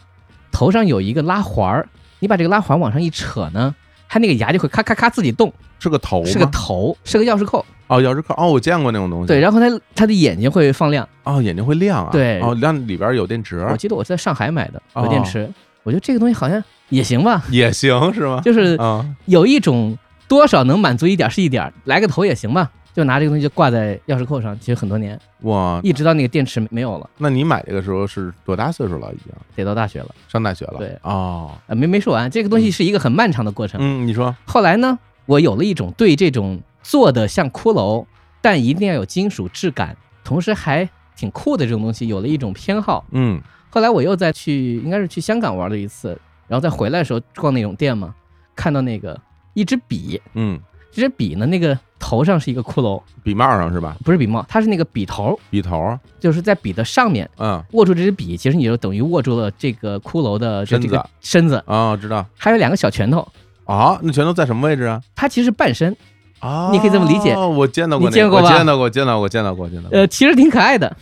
[0.52, 1.88] 头上有一个拉环儿，
[2.20, 3.74] 你把这个拉环往上一扯呢，
[4.10, 7.66] 它那个牙就会咔咔咔自己动，是个头，是个头，是个钥匙扣。
[7.88, 9.28] 哦，钥匙扣哦，我见过那种东西。
[9.28, 11.08] 对，然后它它的眼睛会放亮。
[11.24, 12.10] 哦，眼睛会亮啊。
[12.12, 15.48] 对哦，亮里边有电池我记得我在上海买的哦有电池，
[15.86, 18.42] 我觉得这个东西好像也行吧，也行是吗？
[18.44, 22.70] 就是啊，有一种多少能满足一点是一点儿，来个头也行吧。
[22.92, 29.12] 就拿这个东西就挂在钥匙扣上，其实很多年，哇，一直到那个电池没有了，那你买这个时候是多大岁数了？
[29.14, 30.08] 已经得到大学了。
[30.30, 30.76] 上大学了。
[30.80, 33.82] 对哦，啊，没没说完，这个东西是一个很漫长的过程。
[33.84, 38.06] 嗯，你说，后来呢，我有了一种对这种做的像骷髅，
[38.42, 43.04] 但一定要有金属质感，同时还挺酷的这种东西，有了一种偏好。
[43.12, 43.42] 嗯
[43.76, 46.18] 后来我又再去，应该是去香港玩了一次，
[46.48, 48.16] 然后再回来的时候逛那种店嘛，
[48.56, 49.20] 看到那个
[49.54, 50.58] 一支笔，嗯，
[50.94, 53.98] 这支笔呢，那个头上是一个骷髅，笔帽上是吧？
[54.06, 57.62] 不是笔帽，它是那个笔头，笔头，就是在笔的上面嗯。
[57.74, 60.88] 握住这支笔，其实你就等于握住了这个骷髅的这身子。
[60.88, 62.26] 这个身子，啊，知道。
[62.38, 63.28] 还有两个小拳头，
[63.66, 65.02] 啊，那拳头在什么位置啊？
[65.14, 65.94] 它其实是半身，
[66.40, 67.36] 啊，你可以这么理解。
[67.36, 68.46] 我见到过那个，你见过吧？
[68.46, 70.00] 我见到过，见到过，见到过，见到过。
[70.00, 70.96] 呃，其实挺可爱的。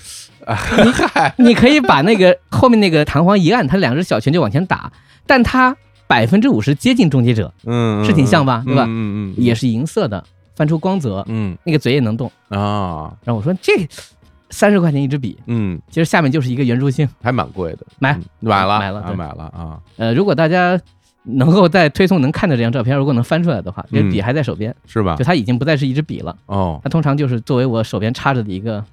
[0.47, 4.91] 嗨， 你可以把那个后面那个弹簧一按，它两只小拳就往前打，
[5.25, 5.75] 但它
[6.07, 8.83] 百分之五十接近终结者，嗯，是挺像吧对吧？
[8.85, 10.23] 嗯嗯嗯，也是银色的，
[10.55, 11.57] 翻出光泽，嗯。
[11.63, 12.31] 那个嘴也能动。
[12.49, 13.73] 啊，然后我说这
[14.49, 17.07] 三十块钱一支笔，嗯，其实下面就是一个圆珠星。
[17.21, 19.15] 还蛮贵的，买嗯买了，啊买了对。
[19.15, 20.79] 买了啊，呃，如果大家
[21.23, 25.15] 能够在推送能看到这张照片，如果能翻出来的话，这嗯笔还在手边，是吧？
[25.15, 25.23] 就？
[25.23, 28.83] 它已经不再是一支笔了，哦，它通常就是作为我手边插着的一个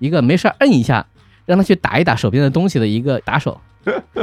[0.00, 1.06] 一个没事摁一下，
[1.46, 3.60] 让他去打一打手边的东西的一个打手，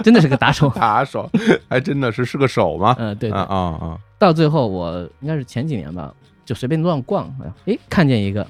[0.03, 0.69] 真的是个打手。
[0.75, 1.29] 打手，
[1.69, 2.93] 还真的是是个手吗？
[2.99, 3.55] 嗯、对啊对。
[3.55, 6.13] 啊啊，到最后我应该是前几年吧，
[6.43, 7.33] 就随便乱逛，
[7.65, 8.45] 哎，看见一个，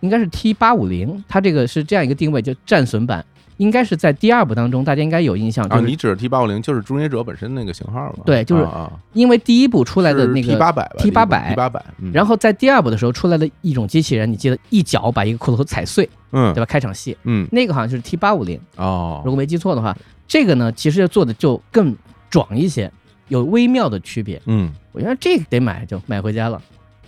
[0.00, 3.24] 应该是 T 八五零，它这个是这样一个定位，就战损版，
[3.62, 8.24] 应该是在第二部当中，大家应该有印象，就啊，是你指的 T 八五零就是终结者本身那个型号吧？
[8.26, 8.92] 对就是啊啊。
[9.12, 16.52] 因为第一部出来的那个 T 个八百 T 八百，T 八百，然后在第二部的时候出来的一种机器人，你记得一脚把一个骷髅头踩碎，嗯。
[16.52, 16.66] 对吧？
[16.66, 17.16] 开场戏。
[17.22, 17.46] 嗯。
[17.52, 19.22] 那个好像就是 T 八五零，哦。
[19.24, 19.96] 如果没记错的话，
[20.26, 21.96] 这个呢其实做的就更
[22.28, 22.90] 壮一些，
[23.28, 24.42] 有微妙的区别。
[24.46, 24.72] 嗯。
[24.90, 26.60] 我觉得这个得买，就买回家了。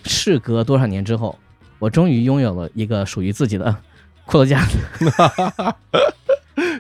[0.04, 1.36] 事隔多少年之后，
[1.80, 3.74] 我终于拥有了一个属于自己的
[4.26, 4.78] 骷髅架子，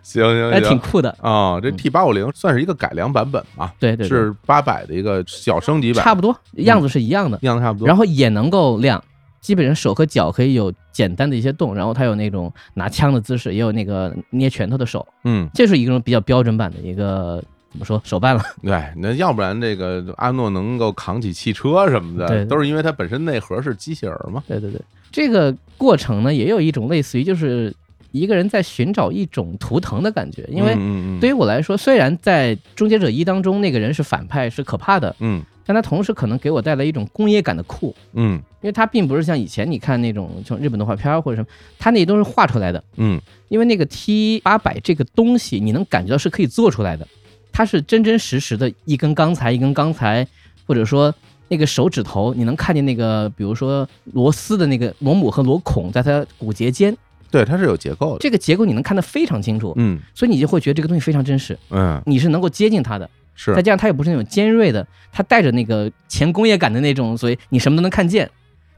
[0.04, 1.10] 行行还挺酷的。
[1.20, 7.88] 啊，这嗯 T 八五零算是一个改良版本嘛，对对对，是八百的一个小升级版，差不多，样子是一样的，样子差不多。
[7.88, 9.02] 然后也能够亮。
[9.40, 18.42] 基本上手和脚可以有简单的一些动，然后它有那种拿枪的姿势，也有那个捏拳头的手，嗯，这是一种比较标准版的一个怎么说手办了。
[18.62, 24.42] 对，那要不然这个阿诺能够扛起汽车什么的，对都是因为它本身内核是机器人嘛。
[24.48, 24.80] 对对对，
[25.12, 27.70] 这个过程呢，也有一种类似于就是
[28.14, 30.74] 一个人在寻找一种图腾的感觉，因为
[31.20, 35.42] 对于我来说，虽然在《终结者一》当中那个人是反派是可怕的，嗯。
[35.66, 38.40] 但他同时可能给我带来一种工业感的酷，嗯。
[38.60, 41.48] 因为它并不是像以前你看那种像日本动画片儿或者什么，
[41.78, 42.84] 它那都是画出来的。
[42.96, 43.20] 嗯。
[43.48, 47.08] 因为那个 T 八百这个东西，你能感觉到是可以做出来的，
[47.50, 50.26] 它是真真实实的一根钢材一根钢材，
[50.66, 51.12] 或者说
[51.48, 56.94] 那个手指头，你能看见那个，比如说螺丝的那个螺母和螺孔在它骨节间，
[57.34, 58.18] 对，它是有结构的。
[58.20, 63.10] 这个结构你能看得非常清楚，嗯所以你就会觉得这个东西非常真实，嗯，你是能够接近它的。
[63.34, 68.30] 是再加上它也不是那种尖锐的，它带着那个前工业感的那种，所以你什么都能看见。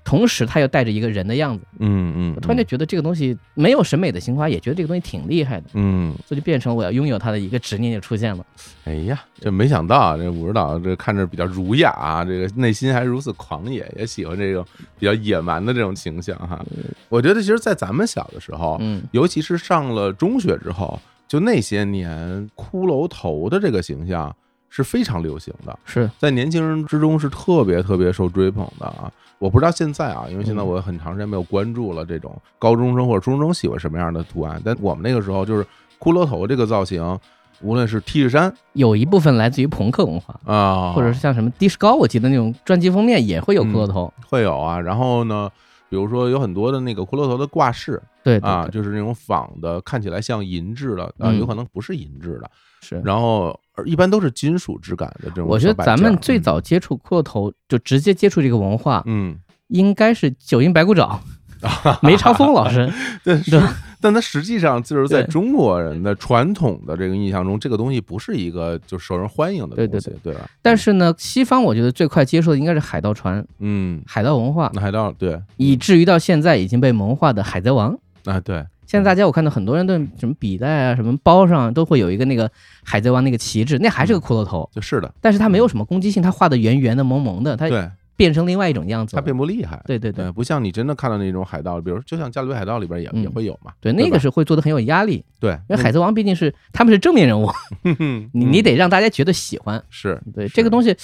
[0.07, 8.47] 同时，他又带着一个人的样子，嗯嗯，我突然就觉得这个东西没有审美的情怀，也觉得这个东西挺厉害的，嗯，这就变成我要拥有它的一个执念就出现了。
[8.85, 14.65] 哎呀，这没想到啊，这武指导这看着比较儒雅啊，这个内心还如此狂野，也喜欢这种
[14.97, 16.65] 比较野蛮的这种形象哈。
[17.09, 20.97] 我觉得其实，在咱们小的时候，嗯，尤其是上了中学之后，
[21.27, 24.33] 就那些年骷髅头的这个形象
[24.69, 29.11] 是非常流行的，是，在年轻人之中是特别特别受追捧的啊。
[29.39, 35.65] 我不知道现在啊，因为现在嗯我很长时间没有关注了这种高中生或者初中生喜欢什么样的图案，但我们那个时候就是
[35.99, 37.19] 骷髅头这个造型，
[37.61, 44.13] 无论是 T 恤衫有一部分来自于朋克文化，啊，或者是像什么的士高，我记得那种专辑封面也会有骷髅头。
[44.29, 44.81] 会有啊。
[44.81, 45.51] 然后呢，
[45.89, 53.01] 比如说有很多的那个骷髅头的挂饰对对啊，就是那种仿的，看起来像银质的啊，嗯有可能不是银质的，是。
[53.05, 55.85] 然后一般都是金属质感的这种我觉得。
[55.85, 61.21] 咱们最早接触骷髅头，就直接接触这个文化，嗯，应该是九阴白骨爪，
[62.03, 62.93] 梅超风老师。
[63.23, 63.69] 对，对是，
[64.01, 70.49] 但它实际上就是在中国人的传统的这个印象中，这个东西不是一个就受人欢迎的对对东西，对吧？
[70.63, 77.97] 但是呢，西方我觉得最快接受的应该是海盗船、嗯，海盗文化，那海盗对以至于到现在已经被萌化的海贼王。
[78.25, 82.51] 啊对，现在大家我看到很多人的什么笔袋啊、什么包上都会有一个那个
[82.83, 89.25] 海贼王那个旗帜，那还是个骷髅头，就是的，但是它没有什么攻击性，它画的圆圆的、萌萌的，它对，变成另外一种样子它了。
[89.25, 89.81] 并不厉害。
[89.87, 90.25] 对对对。
[90.25, 93.23] 对，不像你真的看到那种海盗，比如就像《加勒比海盗》里边也嗯。
[93.23, 93.73] 也会有嘛。
[93.81, 97.49] 对，对那个是会做的很有压力，对，因为海贼王毕竟是他们是正面人物，
[97.85, 99.83] 嗯 你你得让大家觉得喜欢。
[99.91, 100.97] 是对这个东西，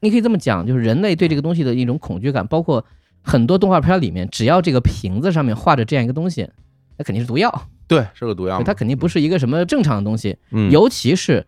[0.00, 2.84] 你可以这么讲，就是人类对这个东西的一种恐惧感，包括
[3.22, 6.48] 很多动画片里面，只要这个瓶子上面画着这样一个东西，
[6.96, 10.70] 那肯定是毒药，对是个毒药，它肯定不是一个什么正常的东西，嗯。
[10.70, 11.46] 尤其是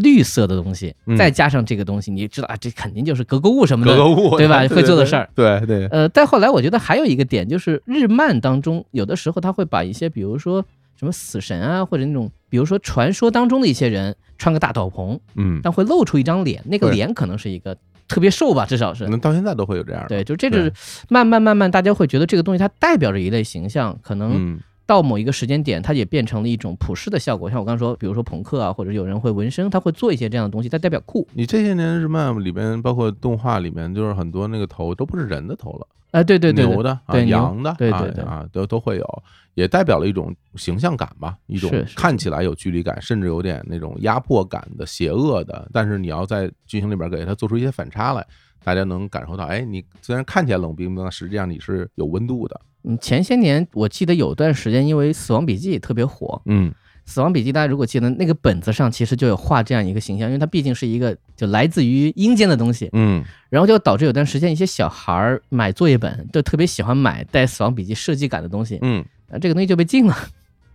[0.00, 3.96] 绿色的东西嗯，再加上这个东西，你知道啊，这肯定就是格格物什么的。
[3.96, 5.28] 格格物 对吧会做的事儿。
[5.34, 10.64] 对对对，呃，再后来，我觉得还有一个点，就是日漫当中，有的时候他会把一些，比如说
[10.96, 17.76] 什么死神啊，或者那种，比如说传说当中的一些人穿个大斗篷，嗯，但会露出一张脸，那个脸可能是一个
[18.08, 19.04] 特别瘦吧，至少是。
[19.04, 20.08] 可能到现在都会有这样的。
[20.08, 20.72] 对，就这就是
[21.08, 27.48] 慢慢慢慢，大家会觉得这个东西它代表着一类形象，可能嗯到某一个时间点，它也变成了一种普世的效果。
[27.48, 31.26] 像我刚刚说，比如说朋克啊，或者有人会纹身，他会做一些这样的东西，它代表酷。
[31.32, 38.24] 你这些年日漫里边，包括动画里面，就是很多那个头都不是人的头了，哎，对对对，对牛的啊，对羊的，啊对对对。
[38.24, 39.22] 啊，都都会有，
[39.54, 48.26] 也代表了一种形象感吧，一种看起来有距离感，甚至有点那种压迫感的、邪恶的，但是你要在剧情里边给它做出一些反差来，
[48.64, 56.70] 大家能感受到，哎，你虽然看起来冷冰冰，实际上你是有温度的，嗯，前些年我记得有段时间，因为《死亡笔记》特别火，嗯
[57.04, 70.16] 《死亡笔记》大家如果记得那个本子上其实就有画这样一个形象，因为它毕竟是一个就来自于阴间的东西，嗯然后就导致有段时间一些小孩儿买作业本就特别喜欢买带《死亡笔记》设计感的东西，嗯那，这个东西就被禁了。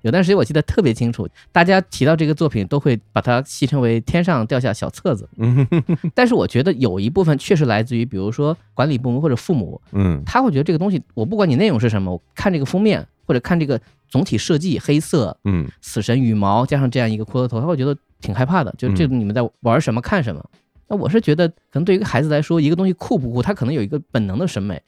[0.07, 5.67] 有段时间我记得特别清楚，大家提到这个作品都会把它戏称为“天上掉下小册子嗯”，
[6.15, 13.77] 但是我觉得有一部分确实来自于，比如说管理部门或者父母，嗯他会觉得这个东西，我不管你内容是什么，我看这个封面或者看这个
[14.07, 20.41] 总体设计，黑色、嗯死神羽毛加上这样一个骷髅头，他会觉得挺害怕的，就这你们在玩什么看什么。
[20.87, 24.81] 那我是觉得，可能对于一个孩子来说，一个东西酷不酷，他可能有一个本能的审美。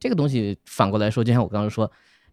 [0.00, 1.88] 这个东西反过来说，就像我刚刚说，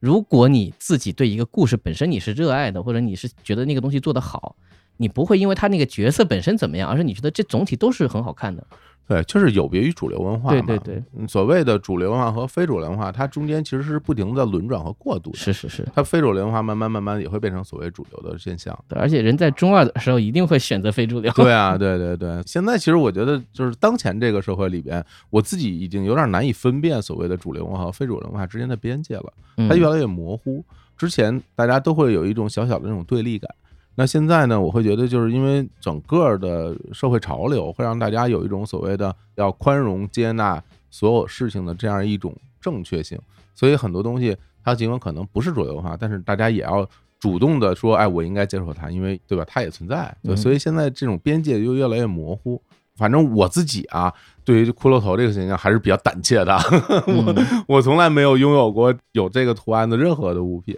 [0.06, 4.56] 如果你自己对一个故事本身你是热爱的，或者你是觉得那个东西做得好，
[4.98, 8.66] 你不会因为他那个角色本身怎么样，而是你觉得这总体都是很好看的。
[9.08, 10.62] 对，就是有别于主流文化嘛。
[10.66, 15.38] 对对所谓的主流文化和非主流文化，它中间其实是不停的轮转和过渡的。
[15.38, 18.76] 是是是，它非主流文化慢慢慢慢也会变成所谓主流的现象。
[18.88, 21.32] 对而且人在中二的时候一定会选择非主流。
[21.34, 22.42] 对啊，对对对。
[22.48, 30.66] 现在其实我觉得，就是当前这个社会里边，我自己已经有点难以分辨所谓的主流文化和非主流文化之间的边界了，嗯它越来越模糊。
[30.98, 33.54] 之前大家都会有一种小小的那种对立感。
[33.96, 43.18] 那现在呢，我会觉得，就是因为整个的社会潮流，会让大家有一种所谓的要宽容接纳所有事情的这样一种正确性，
[43.54, 46.88] 所以很多东西它尽管可能不是主流化，但是大家也要
[47.20, 49.46] 主动的说，哎，我应该接受它，因为对吧？
[49.48, 52.62] 它也存在，所以现在这种边界又越来越模糊。
[52.96, 56.56] 反正我自己啊，对于骷髅头这个形象还是比较胆怯的。
[57.08, 60.78] 我嗯我从来没有拥有过有这个图案的任何的物品，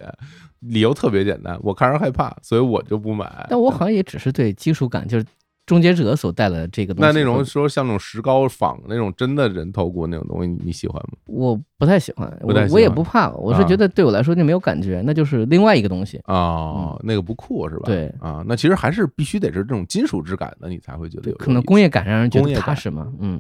[0.59, 3.45] 理由特别简单，我看着害怕，所以我就不买。
[3.49, 5.26] 但我好像也只是对金属感，就是
[5.68, 7.07] 终结者所带来的这个东西。
[7.13, 11.18] 那那种说像那种石膏仿那种真的人头骨那种东西，你你喜欢吗？
[11.26, 16.20] 我不太喜欢，我我也不怕，我是啊觉得对我来说就没有感觉，那就是另外一个东西。
[16.24, 17.84] 哦，那个不酷是吧？
[17.86, 23.11] 嗯对啊，那其实还是必须得是这种金属质感的，你才会觉得有可能工业感让人觉得踏实嘛。
[23.20, 23.39] 嗯，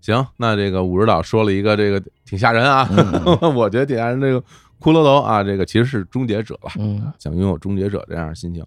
[0.00, 4.18] 行，那这个武指导说了一个这个挺吓人啊，嗯 我觉得挺吓人。
[4.18, 4.40] 这个
[4.80, 8.64] 骷髅头啊，这个其实是终结者吧，嗯想拥有终结者这样的心情。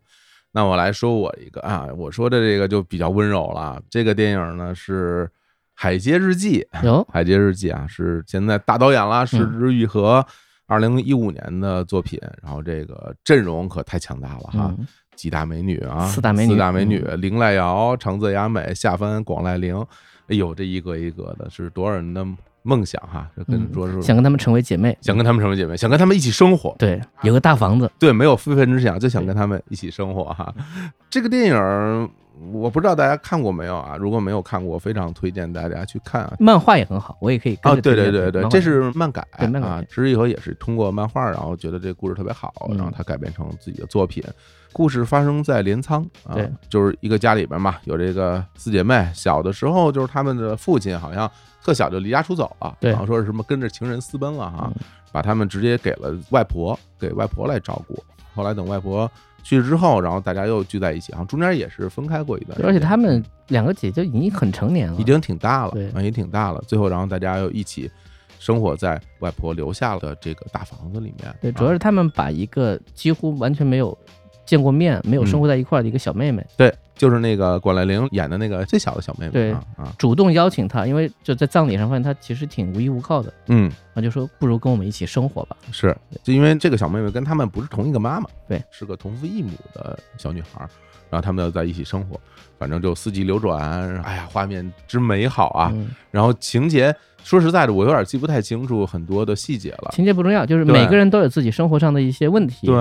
[0.52, 3.82] 那我来说我一个啊，我说的这个就比较温柔了。
[3.89, 5.26] 这个电影呢是
[5.76, 10.26] 《海街日记》，有《海街日记》啊是现在大导演啦，是嗯日愈和，
[10.66, 12.20] 二零一五年的作品。
[12.41, 19.86] 然后这个阵容可太强大了哈，嗯几大美女啊，四大美女四大美女，嗯林濑遥、长泽雅美、夏帆、广濑铃，
[20.28, 22.26] 哎呦，这一个一个的，是多少人的
[22.64, 23.30] 梦想哈？
[23.38, 24.97] 就跟你说是想跟他们成为姐妹。
[25.01, 27.89] 想跟他们成为姐妹，想跟他们一起生活，对，有个大房子。
[27.97, 30.53] 对，没有非分之想，就想跟他们一起生活哈。
[31.10, 32.10] 这个电影
[32.53, 33.97] 我不知道大家看过没有啊？
[33.97, 36.34] 如果没有看过，非常推荐大家去看啊。
[36.39, 39.28] 漫画也很好，我也可以啊哦，对对对对，这是漫改
[39.62, 39.84] 啊。
[39.89, 44.24] 知易和也是通过漫画，然后觉得这故事特别好，嗯然后他改编成自己的作品。
[44.72, 46.36] 故事发生在镰仓啊，
[46.70, 49.09] 就是一个家里边嘛，有这个四姐妹。
[49.13, 51.30] 小的时候，就是他们的父亲好像
[51.63, 58.01] 特小就离家出走了，对然后说是什么跟着情人私奔了哈嗯，把他们直接给了外婆，给外婆来照顾。
[58.36, 59.09] 后来等外婆
[59.43, 66.61] 去世之后，然后大家又聚在一起，好像中间也是分开过一段时间，而且他们两个姐姐已经很成年了，已经挺大了，对啊，也挺大了。
[66.67, 67.89] 最后，然后大家又一起
[68.38, 71.36] 生活在外婆留下的这个大房子里面。
[71.41, 73.97] 对，主要啊是他们把一个几乎完全没有
[74.50, 75.28] 见过面、没有嗯。
[75.28, 79.32] 生活在一块儿的一个小妹妹，对，就是那个管濑铃演的那个最小的小妹妹。
[79.32, 85.56] 对啊啊，主动邀请她，因为就在葬礼上发现她其实挺无依无靠的，嗯，然后就说不如跟我们一起生活吧。
[85.72, 90.70] 是，就因为这个小妹妹跟他们不是同一个妈妈，对，是个同父异母的小女孩儿，
[91.10, 92.20] 然后他们要在一起生活，
[92.57, 93.60] 反正就四季流转，
[94.03, 95.72] 哎呀，画面之美好啊！
[95.74, 99.91] 嗯，然后情节，说实在的，我有点记不太清楚很多的细节了。
[99.91, 102.76] 情节不重要，就是每个人都有自己生活上的一些问题，对，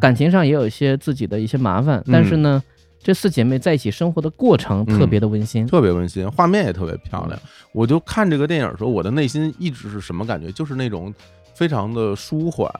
[0.00, 2.62] 感情上也有一些自己的一些麻烦，但是呢，
[3.02, 5.66] 这四姐妹在一起生活的过程嗯特别的温馨。
[5.66, 7.40] 特别温馨，画面也特别漂嗯亮。
[7.72, 10.50] 我就看这个电影的时候，我的内心一直是什么感觉？
[10.50, 11.12] 就是那种
[11.54, 12.70] 非常的舒缓。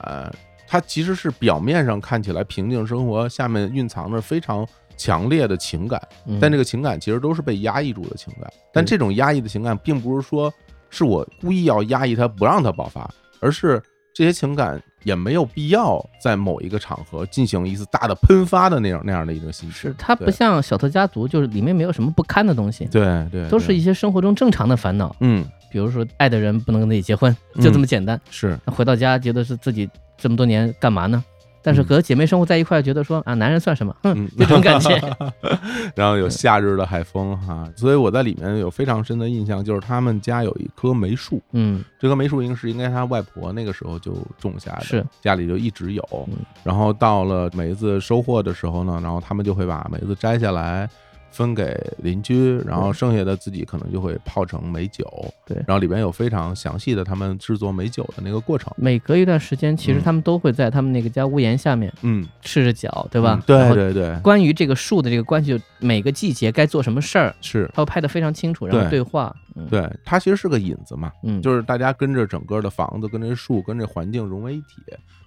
[0.69, 4.67] 它其实是表面上看起来平静生活，下面蕴藏着非常
[4.97, 8.51] 强烈的情感，嗯但这个情感其实都是被压抑住的情感。
[8.73, 10.51] 但这种压抑的情感，并不是说
[10.89, 13.81] 是我故意要压抑它，不让它爆发，而是
[14.13, 19.71] 这些情感也没有必要在某一个场合进行一次大的喷发的那样那样的一种心情。
[19.71, 28.19] 是它不像小特家族，就是里面没有什么不堪的东西，对对，都是一些生活中正常的烦恼，嗯比如说爱的人不能跟自己结婚，嗯就这么简单。
[28.31, 29.87] 是回到家觉得是自己
[30.17, 31.23] 这么多年干嘛呢？
[31.67, 33.93] 但是和姐妹生活在一块，觉得说啊，男人算什么？
[34.03, 34.97] 嗯， 这种感觉。
[35.95, 46.37] 然后有夏日的海风哈，所以我在里面有非常深的印象，就是他们家有一棵梅树，嗯，这棵梅树应该是应该他外婆那个时候就种下的，是家里就一直有嗯。
[46.63, 50.89] 然后到了梅子收获的时候呢，然后他们就会把梅子摘下来。
[51.31, 55.05] 分给邻居，然后剩下的自己可能就会泡成美酒。
[55.45, 58.73] 对然后里边有非常详细的他们制作美酒的那个过程。
[58.75, 63.73] 每隔一段时间，其实嗯他们都会在他们那个家屋檐下面嗯，赤着脚，对吧嗯？
[63.73, 69.35] 对对对，关于这个树的这个关系，就每个季节该做什么事儿，是，他会拍得非常清楚，然后对对话。
[69.55, 71.11] 嗯，对，它其实是个引子嘛。
[71.23, 74.83] 嗯，就是大家跟着整个的房子、跟这树、跟这环境融为一体，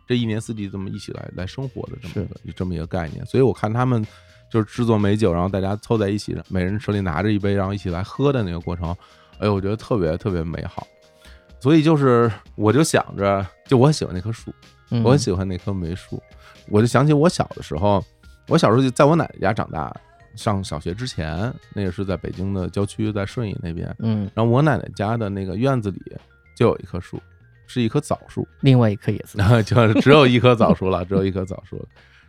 [0.06, 3.24] 这一年四季这么一起来来生活的这么一个这么一个概念。
[3.26, 4.06] 所以我看他们
[4.50, 8.94] 就是制作美酒，然后大家凑在一起，每人手里拿着一杯，然后一起来喝的那个过程，
[9.38, 10.86] 哎呦，我觉得特别特别美好。
[11.60, 14.52] 所以就是我就想着，就我很喜欢那棵树，
[14.90, 16.20] 嗯我很喜欢那棵梅树，
[16.68, 18.02] 我就想起我小的时候，
[18.48, 19.94] 我小时候就在我奶奶家长大，
[20.36, 23.94] 上小学之前，那个是在北京的郊区，在顺义那边。
[23.98, 26.00] 嗯，然后我奶奶家的那个院子里
[26.56, 27.20] 就有一棵树，
[27.66, 29.36] 是一棵枣树，另外一棵也是。
[29.64, 31.84] 就只有一棵枣树了，只有一棵枣树了。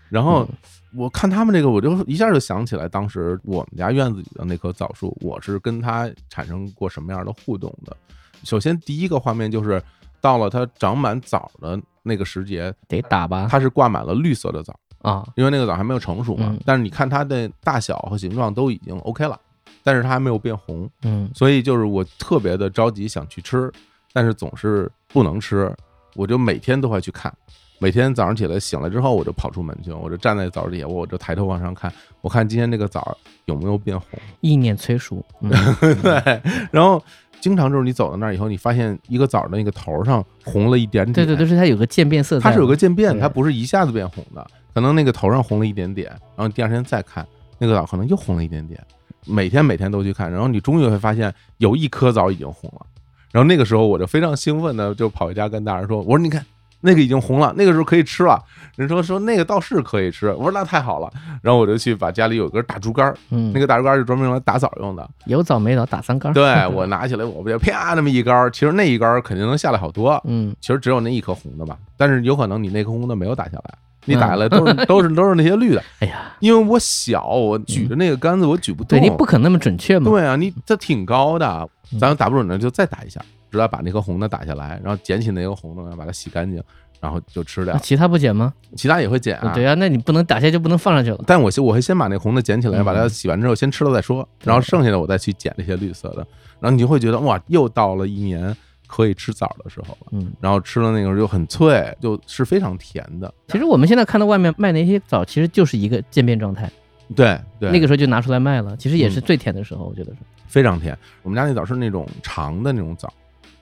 [0.09, 0.57] 然后嗯
[0.95, 7.95] 我看他们这个，我就一下就想起来当时我们家院子里的那棵枣树，我是跟它产生过什么样的互动的。
[8.43, 9.81] 首先第一个画面就是
[10.19, 13.47] 到了它长满枣的那个时节，得打吧？
[13.49, 16.59] 它是挂满了绿色的枣，啊，因为那个枣还没有成熟嘛嗯。
[16.65, 19.39] 但是你看它的大小和形状都已经 OK 了，
[19.83, 20.89] 但是它还没有变红。
[21.03, 23.71] 嗯所以就是我特别的着急想去吃，
[24.11, 25.73] 但是总是不能吃，
[26.15, 27.33] 我就每天都会去看，
[27.81, 34.07] 每天早上起来醒了之后，我就跑出门去，我就站在枣底下，我就抬头往上看，我看今天这个枣有没有变红。
[34.41, 35.49] 意念催熟，嗯。
[36.03, 37.03] 对，然后
[37.39, 47.25] 经常就是你走到那儿以后，你发现一个枣的那个头上红了一点点，对对，都是它有个渐变色彩，它是有个渐变，它不是一下子变红的，可能那个头上红了一点点，然后第二天再看
[47.57, 48.79] 那个枣可能又红了一点点，
[49.25, 52.85] 每天每天都去看，然后你终于会发现有一颗枣已经红了，
[53.31, 56.45] 然后那个时候我就非常兴奋的就跑回家跟大人说，我说你看。
[56.81, 58.41] 那个已经红了，那个时候可以吃了。
[58.75, 61.09] 人说说那个倒是可以吃，我说那太好了。
[61.41, 65.07] 然后我就去把家里有根大竹竿儿，嗯，那个大竹竿儿是专门用来打枣用的。
[65.25, 73.73] 有枣没枣打三竿儿，对 我拿起来，我不就啪那么一杆儿，其实那一杆儿肯定能下来好多，嗯，其实只有那一颗红的吧，但是有可能你那颗红的没有打下来，
[74.05, 81.99] 你打下来都是 都是都是那些绿的，哎呀，因为我小，我举着那个杆子我举不动，对你不可能那么准确嘛，对啊，你这挺高的，嗯。
[81.99, 83.21] 咱打不准呢就再打一下，
[83.51, 86.63] 直到把那颗红的打下来，然后捡起那个红的，然后把它洗干净，
[87.01, 88.53] 然后就吃掉，其他不捡吗？
[88.75, 89.51] 其他也会捡啊。
[89.53, 96.25] 对啊，那你不能打下就不能放上去了，但我先我会先把那红的捡起来，嗯把它洗完之后先吃了再说，然后剩下的我再去捡这些绿色的，
[96.59, 98.55] 然后你就会觉得哇，又到了一年
[98.87, 100.07] 可以吃枣的时候了。
[100.11, 100.31] 嗯。
[100.39, 103.33] 然后吃了那个又很脆，就是非常甜的。
[103.49, 106.71] 其实我们现在看到外面卖那些枣，其实就是一个渐变状态，
[107.15, 110.19] 对对，那个时候就拿出来卖了，其实也是嗯最甜的时候，我觉得是。
[110.47, 110.97] 非常甜。
[111.23, 113.11] 我们家那枣是那种长的那种枣，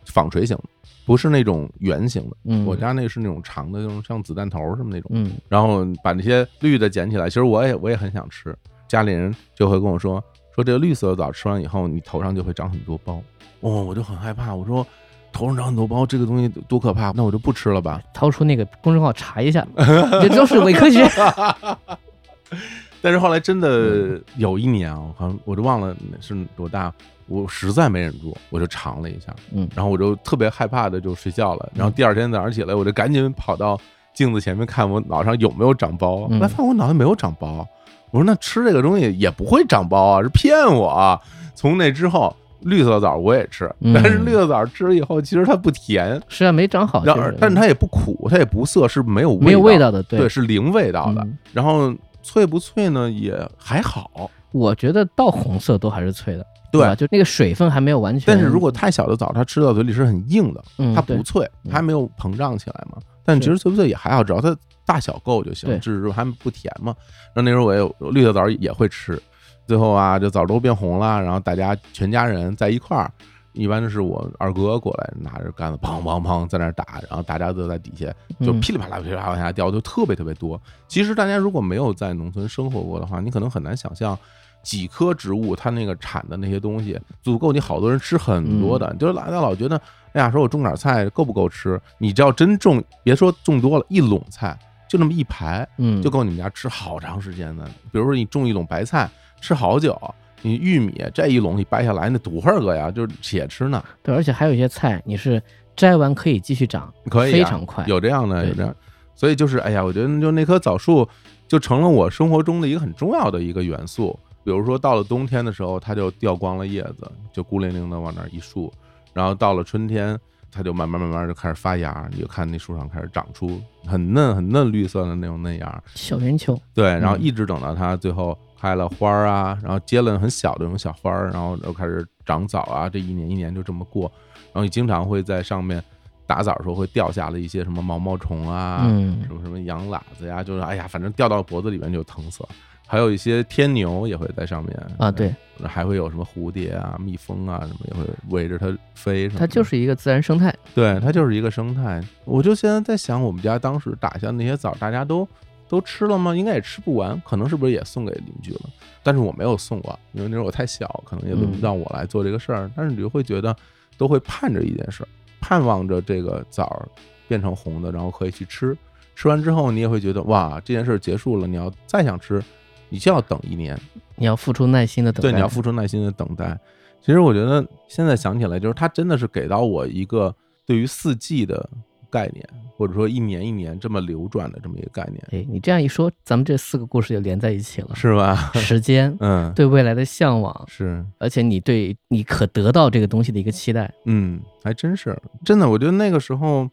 [0.09, 0.63] 纺锤型的，
[1.05, 2.37] 不是那种圆形的。
[2.45, 5.09] 嗯，我家那是那种长的，那种像子弹头什么那种。
[5.13, 8.55] 嗯，然后把那些绿的捡起来，其实我也我也很想吃。
[8.87, 10.21] 家里人就会跟我说，
[10.55, 13.21] 说这个绿色的枣吃完以后，你头上就会长很多包。
[13.61, 14.85] 哦，我就很害怕，我说
[15.31, 18.01] 头上长很多包，这个东西多可怕，那我就不吃了吧。
[18.13, 19.67] 掏出那个公众号查一下，
[20.21, 21.07] 这都是伪科学。
[23.01, 26.91] 但是后来真的有一年啊，好像我就忘了是多大，
[27.29, 31.69] 我实在没忍住，我就尝了一下，嗯然后我就特别害怕的就睡觉了。
[31.75, 33.79] 然后第二天早上起来，我就赶紧跑到
[34.13, 37.65] 镜子前面看我脑上有没有长包，后嗯来发现我脑袋没有长包。
[38.11, 41.19] 我说那吃这个东西也不会长包啊，是骗我啊。
[41.53, 51.21] 从那之后，绿色枣我也吃，嗯但是绿色枣吃了以后，其实它不甜，是啊，没长好，然后但是它也不苦，它也不涩，是没有没有味道，道的，对，是零味道的。
[51.21, 53.09] 嗯然后脆不脆呢？
[53.11, 54.29] 也还好。
[54.51, 56.95] 我觉得到红色都还是脆的，对吧？
[56.95, 58.25] 就那个水分还没有完全。
[58.27, 63.01] 但是如果太小的枣，它吃到嘴里是很硬的，嗯它不脆，还没有膨胀起来嘛。
[63.25, 64.55] 但其实脆不脆也还好，只要它
[64.85, 66.95] 大小够就行，对只是还不甜嘛。
[67.33, 69.21] 然后那时候我也有绿色枣也会吃，
[69.67, 73.11] 最后啊，这枣都变红了，然后大家全家人在一块儿。
[73.53, 78.05] 一般是我二哥过来拿着杆子砰砰砰在那儿打，然后大家都在底下
[78.39, 80.61] 就嗯噼里啪啦噼里啪啦往下掉，就特别特别多。
[80.87, 84.17] 其实大家如果没有在农村生活过的话，你可能很难想象
[84.63, 88.93] 几棵植物它那个产的那些东西足够你好多人吃很多的。
[88.99, 89.79] 就是大家老觉得，
[90.13, 91.79] 哎呀，说我种点菜够不够吃？
[91.97, 94.57] 你只要真种，别说种多了，一垄菜
[94.89, 97.63] 就那么一排，嗯，就够你们家吃好长时间的。
[97.91, 99.09] 比如说你种一垄白菜，
[99.41, 99.99] 吃好久。
[100.41, 102.89] 你玉米这一垄你掰下来那多少个呀？
[102.89, 105.43] 就是且吃呢，对，而且还有一些菜，你是
[105.75, 107.83] 摘完可以继续长，可以啊非常快。
[107.87, 108.73] 有这样的，有这样，
[109.15, 111.05] 所以就是，哎呀，我觉得就那棵枣树
[111.45, 114.17] 就成了我生活中的一个很重要的一个元素。
[114.49, 118.73] 比如说到了冬天的时候，它就掉光了叶子，就孤零零的往那儿一竖，
[119.13, 120.19] 然后到了春天，
[120.51, 134.11] 它就慢慢慢慢就开始发芽，你就看那树上开始长出很嫩很嫩绿色的那种嫩芽，小圆球，对，然后一直等到它最后开了花儿啊，然后结了很小的那种小花儿，然后又开始长枣啊，这一年一年就这么过。
[134.45, 135.79] 然后你经常会在上面
[136.25, 138.87] 打枣的时候会掉下了一些什么毛毛虫啊，
[139.27, 142.49] 什么什么羊喇子呀，就是哎呀，反正掉到脖子里面就疼死了。
[142.91, 145.31] 还有一些天牛也会在上面啊，对，
[145.63, 149.29] 还会有什么蝴蝶啊、蜜蜂啊什么也会围着它飞。
[149.29, 150.51] 它就是一个自然生态。
[150.73, 152.03] 对，它就是一个生态。
[152.25, 155.27] 我就现在在想，我们家当时打下那些枣，大家都
[155.67, 156.35] 都吃了吗？
[156.35, 158.61] 应该也吃不完，可能是不是也送给邻居了？
[159.03, 162.71] 但是我没有送过，因为那时候我太小，可能也轮不到我来做这个事儿。
[162.75, 163.55] 但是你就会觉得，
[163.99, 165.07] 都会盼着一件事儿，
[165.39, 166.87] 盼望着这个枣儿
[167.27, 168.75] 变成红的，然后可以去吃。
[169.15, 172.41] 吃完之后，你也会觉得哇，这件事儿结束了，你要再想吃，
[172.89, 173.79] 你就要等一年。
[174.15, 175.31] 你要付出耐心的等待。
[175.31, 176.59] 对，你要付出耐心的等待。
[177.01, 180.35] 其实我觉得现在想起来，就是它真的是给到我一个
[180.65, 181.69] 对于四季的
[182.09, 187.95] 概念，或者说一年一年这么流转的这么一个概念，哎，你这样一说，咱们这四个故事就连在一起了。
[187.95, 188.51] 是吧？
[188.55, 193.89] 时间， 嗯，对未来的向往，是，而且你对你可得到这个东西的一个期待。
[194.03, 195.69] 嗯，还真是真的。
[195.69, 196.69] 我觉得那个时候，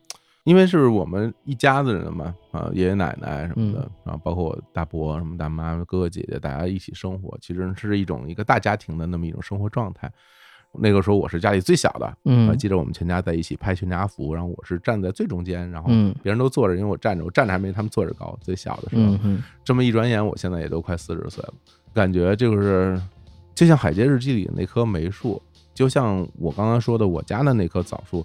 [0.46, 10.08] 因为是我们一家子人嘛，啊，爷爷奶奶什么的，然后包括我大伯、什么大妈、哥哥姐姐，大家一起生活，其实是一种一个大家庭的那么一种生活状态。
[10.78, 18.38] 那个时候我是家里最小的，嗯记得我们全家在一起拍全家福，然后我是站在最中间，然后嗯别人都坐着，因为我站着，我站着还没他们坐着高。
[18.40, 19.18] 最小的时候，
[19.64, 21.54] 这么一转眼，我现在也都快四十岁了，
[21.92, 23.00] 感觉就是
[23.52, 25.42] 就像《海街日记》里那棵梅树，
[25.74, 28.24] 就像我刚刚说的我家的那棵枣树，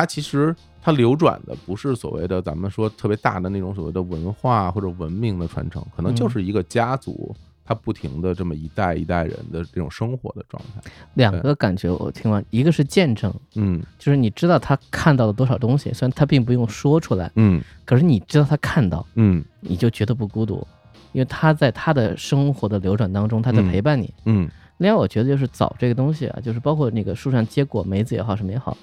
[0.00, 7.36] 它其实它流转的不是所谓的咱们说特别大的那种所谓的文化或者文明的传承，可能就是一个家族。
[7.62, 20.66] 它不停的这么一代一代人的这种生活的状态，两个感觉我听完，一个是见证，嗯就是你知道他看到了多少东西，虽然他并不用说出来，嗯可是你知道他看到，嗯你就觉得不孤独，
[21.12, 24.12] 因为他在他的生活的流转当中，他在嗯陪伴你。
[24.24, 28.76] 嗯另外，我觉得就是枣这个东西啊，就是包括那个树上结果，梅子也好，什么也好，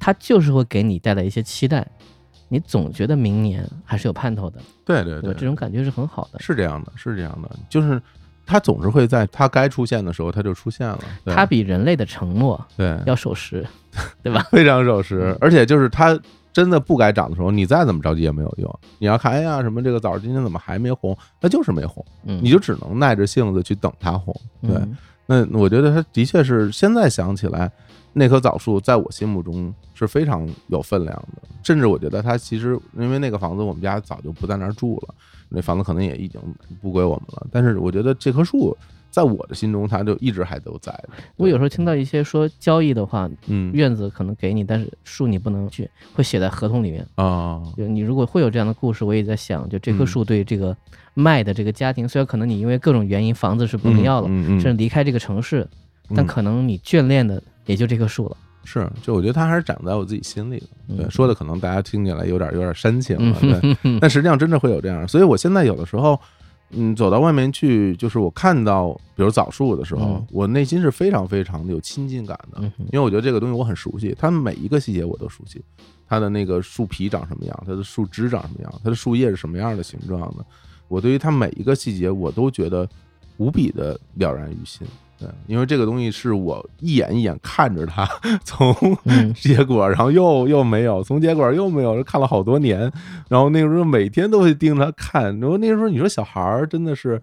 [0.00, 1.86] 它就是会给你带来一些期待，
[2.48, 6.40] 你总觉得明年还是有盼头的，对对对，这种感觉是很好的。
[6.40, 8.00] 是这样的，是这样的，就是
[8.44, 10.98] 它总是会在它该出现的时候，它就出现了。
[11.26, 12.98] 它比人类的承诺对。
[13.06, 13.64] 要守时，
[14.24, 14.42] 对吧？
[14.50, 16.18] 非常守时，而且就是它
[16.52, 18.80] 真的不该涨的时候，你再怎么着急也没有用。
[18.98, 21.16] 你要看，哎呀，什么这个枣今天怎么还没红？
[21.40, 24.34] 它就是没红，嗯，你就只能耐着性子去等它红。
[24.62, 24.96] 对，嗯。
[25.26, 27.70] 那我觉得它的确是现在想起来，
[28.12, 35.14] 那棵枣树在我心目中是非常有分量的，甚至我觉得它其实因为那个房子我们家早就不在那儿住了，
[35.48, 36.40] 那房子可能也已经
[36.80, 38.76] 不归我们了，但是我觉得这棵树
[39.10, 40.92] 在我的心中，它就一直还都在。
[41.36, 47.06] 我有时候听到一些说交易的话，嗯院子可能给你，但是树你不能去，会写在合同里面。
[47.16, 50.76] 啊就你如果会有这样的故事，我也在想，就这棵嗯树对这个
[51.14, 55.68] 卖的这个家庭，虽然可能你因为各种原因房子是不能要了，嗯嗯嗯甚至离开这个城市，
[56.14, 58.36] 但嗯可能你眷恋的也就这棵树了。
[58.64, 60.96] 是，就我觉得它还是长在我自己心里的。
[60.96, 65.08] 对，嗯说的可能大家听起来有点有点煽情了，嗯对，但实际上真的会有这样。
[65.08, 66.20] 所以我现在有的时候，
[66.70, 72.60] 嗯，走到外面去，就是我看到比如枣树的时候嗯，我内心是非常非常的有亲近感的，
[72.92, 75.64] 因为我觉得这个东西我很熟悉，它每一个细节我都熟悉，
[76.06, 80.44] 它的那个树皮长什么样，它的树枝长什么样，它的树叶是什么样的形状的，
[80.88, 82.86] 我对于它每一个细节我都觉得
[83.38, 84.86] 无比的了然于心。
[85.20, 88.08] 对，因为这个东西是我一眼一眼看着它
[88.42, 92.90] 从嗯 结果，然后又又没有，从结果又没有，看了好多年，
[93.28, 95.24] 然后那个时候每天都会盯着它看。
[95.38, 97.20] 然后那个时候你说小孩儿真的是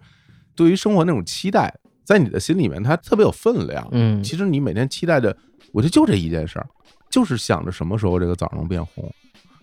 [0.54, 1.74] 对于生活那种期待，
[2.04, 3.86] 在你的心里面它特别有分量。
[3.90, 5.36] 嗯其实你每天期待着，
[5.72, 6.66] 我觉得就这一件事儿，
[7.10, 9.12] 就是想着什么时候这个枣能变红。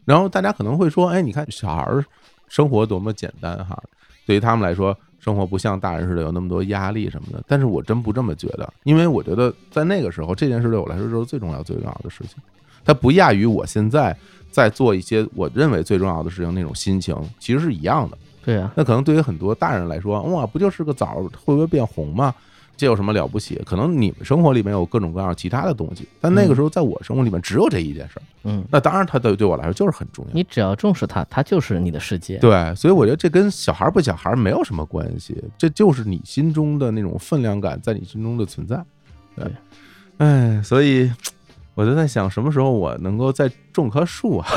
[0.04, 2.04] 然后大家可能会说，哎，你看小孩儿
[2.48, 3.82] 生活多么简单哈，
[4.28, 7.44] 对于他们来说，生活不像大人似的有那么多压力什么的。
[7.48, 12.36] 但是我真不这么觉得，因为我觉得在那个时候，这件事对我来说就是最重要、最重要的事情。
[12.86, 14.16] 它不亚于我现在
[14.52, 18.16] 在做一些我认为最重要的事情那种心情，其实是一样的。
[18.44, 22.32] 对啊，那可能对于很多大人来说，哇，不就是个枣儿会不会变红吗？
[22.78, 23.62] 这有什么了不起？
[23.66, 28.22] 可能你们生活里面有各种各样其他的东西，但那个时候在我生活里面只有这一件事儿。
[28.44, 30.32] 嗯，那当然，它对对我来说就是很重要。
[30.34, 32.38] 你只要重视它，它就是你的世界。
[32.38, 38.84] 对，所以我觉得这跟小孩儿不小孩儿没有什么关系，这就是你心中的那种分量感在你心中的存在。
[39.36, 39.54] 对对，
[40.18, 41.12] 哎，所以
[41.76, 44.48] 我就在想，什么时候我能够再种棵树啊？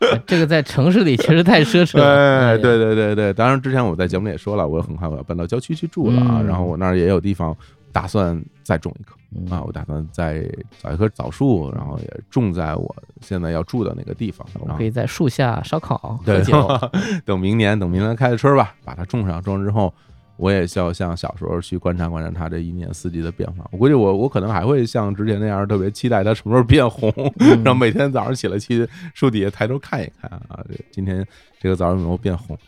[0.00, 2.04] 呃 这个在城市里其实太奢侈了。
[2.04, 7.56] 哎，对，对对对，当然之前我在节目里也说了，我很快我要搬到郊区去住了啊，嗯然后我那儿也有地方
[7.92, 10.44] 打算再种一棵嗯啊，我打算再
[10.82, 16.68] 找一棵枣树，然后也种在我现在要住的那个地方，我可以在树下烧烤喝对酒。
[17.24, 19.92] 等明年等明年开了春吧，把它种上，种上之后。
[20.40, 23.68] 我也需要像小时候去观察观察它这一年四季的变化。
[23.70, 31.24] 我估计我我可能还会像之前那样特别期待它什么时候变红，嗯 然后每天早上起来去树底下抬头看一看啊，这今天
[31.60, 32.58] 这个枣有没有变红？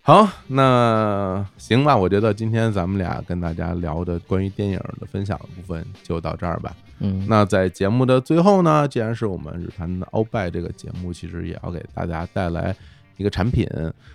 [0.00, 6.74] 好，那行吧，我觉得今天咱们俩跟大家聊的关于电影的分享的部分就到这儿吧。
[7.00, 12.74] 嗯，那在节目的最后呢，既然是我们日坛的鳌拜这个节目，其实也要给大家带来
[13.18, 13.68] 一个产品。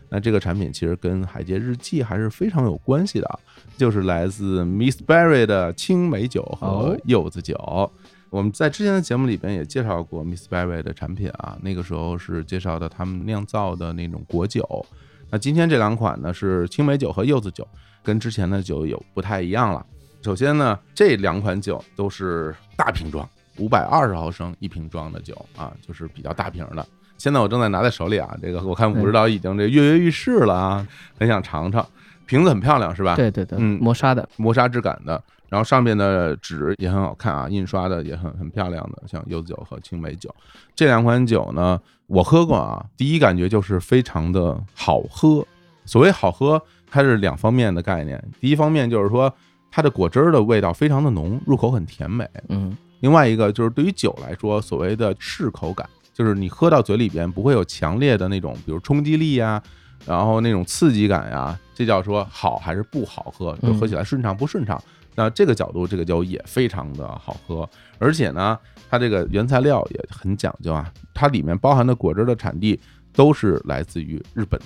[0.10, 3.38] 那这个产品其实跟《海街日记》还是非常有关系的啊，
[3.78, 7.92] 就是来自 Miss Berry 的青梅酒和哦柚子酒。
[8.32, 14.84] 我们在之前的节目里边也介绍过 Miss Berry 的产品啊，那个时候是介绍的他们酿造的那种果酒。
[15.30, 17.68] 那今天这两款呢是青梅酒和柚子酒，
[18.04, 19.86] 跟之前的酒有不太一样了。
[20.24, 23.28] 首先呢，这两款酒都是大瓶装，
[23.58, 26.88] 五百二十毫升一瓶装的酒啊，就是比较大瓶的。
[27.18, 30.88] 现在我正在拿在手里啊，这个我看武指导已经这跃跃欲试了啊，
[31.18, 31.86] 很想尝尝。
[32.26, 33.16] 瓶子很漂亮是吧？
[33.16, 40.34] 对对对，嗯磨砂的，磨砂质感的，然后上面的纸也很好看啊，印刷的也很很漂亮的，像柚子酒和青梅酒
[40.74, 45.46] 这两款酒呢，我喝过啊，第一感觉就是非常的好喝。
[45.86, 49.32] 所谓好喝，它是两方面的概念，第一方面就是说
[49.70, 52.28] 它的果汁儿的味道非常的浓，入口很甜美。
[52.48, 59.62] 嗯另外一个就是对于酒来说，所谓的适口感，就是你喝到嘴里边不会有强烈的那种，比如冲击力呀，
[60.06, 64.82] 然后那种刺激感呀，这叫说好还是不好喝，就喝起来顺畅不顺畅。
[65.16, 67.70] 那这个角度，这个酒也非常的好喝，
[68.00, 68.58] 而且呢，
[68.90, 72.80] 它这个原材料也很讲究啊，它里面包含的果汁的产地
[73.14, 74.60] 都是来自于日本。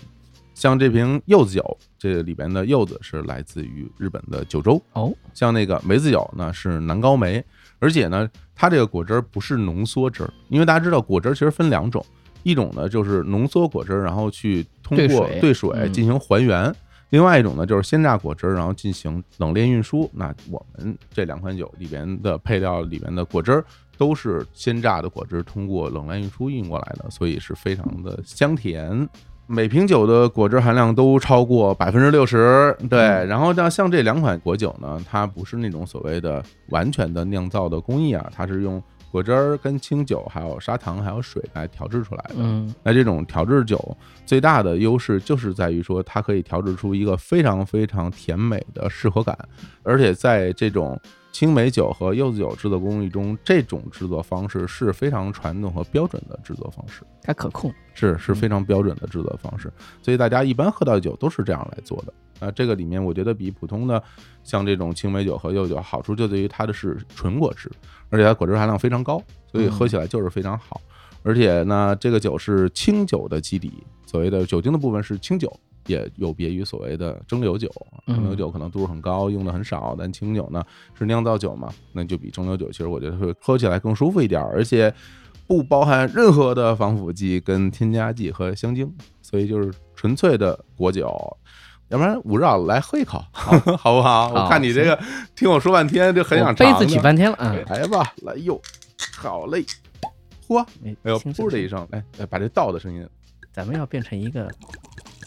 [0.53, 7.43] 像这瓶柚子酒，这里边的柚子是来自于日本的九州，哦，像那个梅子酒呢是南高梅，
[7.79, 12.03] 而且呢，它这个果汁儿不是浓缩汁儿，因为大家知道果汁儿其实分两种，
[12.43, 16.71] 一种呢就是浓缩果汁儿，然后去通过兑水嗯进行还原；
[17.09, 20.09] 另外一种呢就是鲜榨果汁儿，然后进行冷链运输。
[20.13, 23.65] 那我们这两款酒里边的配料里边的果汁儿
[23.97, 29.07] 都是鲜榨的果汁，通过冷链运输运过来的，所以是非常的香甜。
[29.47, 32.99] 每瓶酒的果汁含量都超过百分之六十，对。
[32.99, 42.35] 然后像像这两款果酒呢，它不是那种所谓的完全的酿造的工艺啊，它是用果汁儿跟清酒、还有砂糖、还有水来调制出来的。
[42.39, 49.37] 嗯那这种调制酒最大的优势就是在于说，它可以调制出一个非常非常甜美的适合感，
[49.81, 50.99] 而且在这种
[51.37, 57.03] 青梅酒和柚子酒制作工艺中，这种制作方式是非常传统和标准的制作方式。
[57.21, 57.71] 它可控。
[57.93, 62.13] 是是非常标准的制作方式，所以大家一般喝到的酒都是这样来做的。
[62.39, 64.01] 啊，这个里面我觉得比普通的
[64.43, 67.69] 像这种青梅酒和柚子酒好处就在于它的是纯果汁，
[68.09, 70.81] 而且它果汁含量非常高，所以喝起来就是非常好。
[71.21, 75.51] 而且呢，这个酒是清酒的基底，所谓的酒精的部分是清酒，
[75.87, 77.71] 也有别于所谓的蒸馏酒。
[78.05, 84.93] 蒸馏酒可能度数很高，用的很少，但清酒呢是酿造酒嘛，那就比蒸馏酒其实我觉得会喝起来更舒服一点，而且。
[85.49, 91.07] 不包含任何的防腐剂、跟添加剂和香精，所以就是纯粹的果酒。
[91.87, 94.27] 要不然五绕来喝一口，好不好？
[94.33, 94.99] 我看你这个
[95.37, 98.61] 听我说半天，就很想我杯子举半天了，嗯，来吧，来哟，
[99.15, 99.63] 好嘞，
[100.49, 103.07] 嚯，哎呦，轻噗的一声，来，来把这倒的声音，
[103.53, 104.51] 咱们要变成一个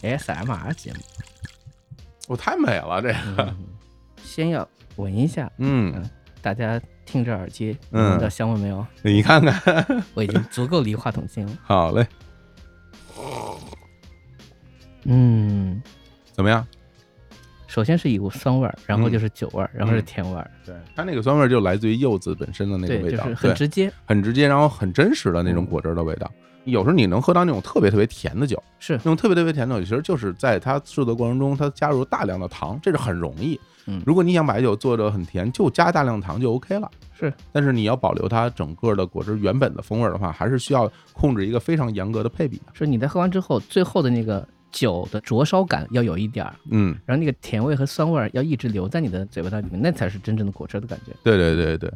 [0.01, 0.99] ASMR 节目，
[2.27, 3.55] 我太美了，这个，嗯
[4.23, 6.03] 先要闻一下，嗯，
[6.41, 8.11] 大家听着耳机，嗯。
[8.11, 8.85] 闻到香味没有？
[9.01, 11.51] 你看看， 我已经足够离话筒近了。
[11.63, 12.07] 好嘞，
[15.03, 15.81] 嗯，
[16.31, 16.65] 怎么样？
[17.67, 26.29] 首先是一股酸味儿，然后就是酒味儿，然后是甜味儿，对，它那个酸味儿就来自于柚子本身的那个，味道，就是很直接，很直接，然后很真实的那种果汁的味道。
[26.65, 33.59] 有时候你能喝到那种特别特别甜的酒，是那种特别特别甜的酒，其实就是在它制作过程中，它加入大量的糖，这是很容易。
[33.87, 36.89] 嗯如果你想把酒做的很甜，就加大量糖就 OK 了。
[37.19, 42.65] 是，但是你要保留它整个的果汁原本的风味的话，还是需要控制一个非常严格的配比的。
[42.73, 51.11] 是你在喝完之后，最后的那个酒的灼烧感要有一点儿，嗯，然后那个甜味和酸味儿要一直留在你的嘴巴里面，那才是真正的果汁的感觉。
[51.23, 51.91] 对对对对，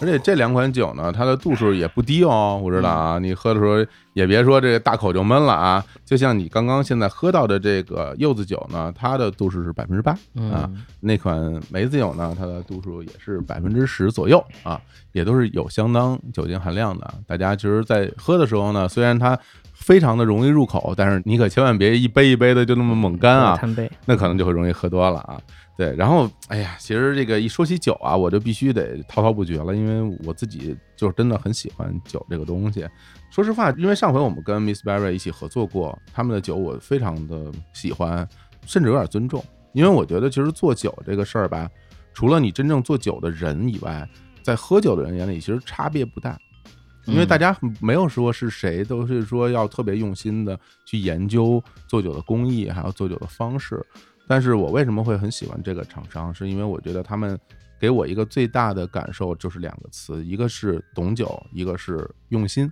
[0.00, 5.84] 而且这两款酒呢，它的度数也不低哦，我知道啊，你喝的时候也别说这个大口就闷了啊。
[6.04, 14.80] 就像你刚刚现在喝到的这个柚子酒呢，它的度数是百分之八啊，嗯，那款梅子酒呢，它的度数也是百分之十左右啊，
[15.12, 17.14] 也都是有相当酒精含量的。
[17.26, 19.38] 大家其实，在喝的时候呢，虽然它
[19.72, 23.56] 非常的容易入口，但是你可千万别一杯一杯的就那么猛干啊，
[24.06, 25.40] 那可能就会容易喝多了啊。
[25.80, 32.86] 对，然后哎呀，其实这个一说起酒啊，我就必须得滔滔不绝了，因为我自己就是真的很喜欢酒这个东西。
[33.30, 38.28] 说实话，因为上回我们跟 Miss Berry 一起合作过，他们的酒我非常的喜欢，
[38.66, 39.42] 甚至有点尊重，
[39.72, 41.66] 因为我觉得其实做酒这个事儿吧，
[42.12, 44.06] 除了你真正做酒的人以外，
[44.42, 46.38] 在喝酒的人眼里其实差别不大。
[47.06, 53.82] 因为大家没有说是谁都是说要特别用心的去研究做酒的工艺，还有做酒的方式。
[54.30, 56.32] 但是我为什么会很喜欢这个厂商？
[56.32, 57.36] 是因为我觉得他们
[57.80, 62.70] 给我一个最大的感受就是两个词，一个是懂酒，一个是用心。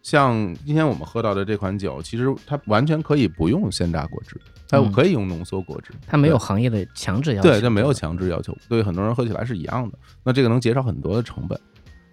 [0.00, 0.32] 像
[0.64, 9.98] 今天我们喝到的这款酒，其实它完全可以不用鲜榨果汁，它嗯可以用浓缩果汁，它没有行业的强制要求，对，它没有强制要求，对于很多人喝起来是一样的。
[10.22, 11.60] 那这个能减少很多的成本，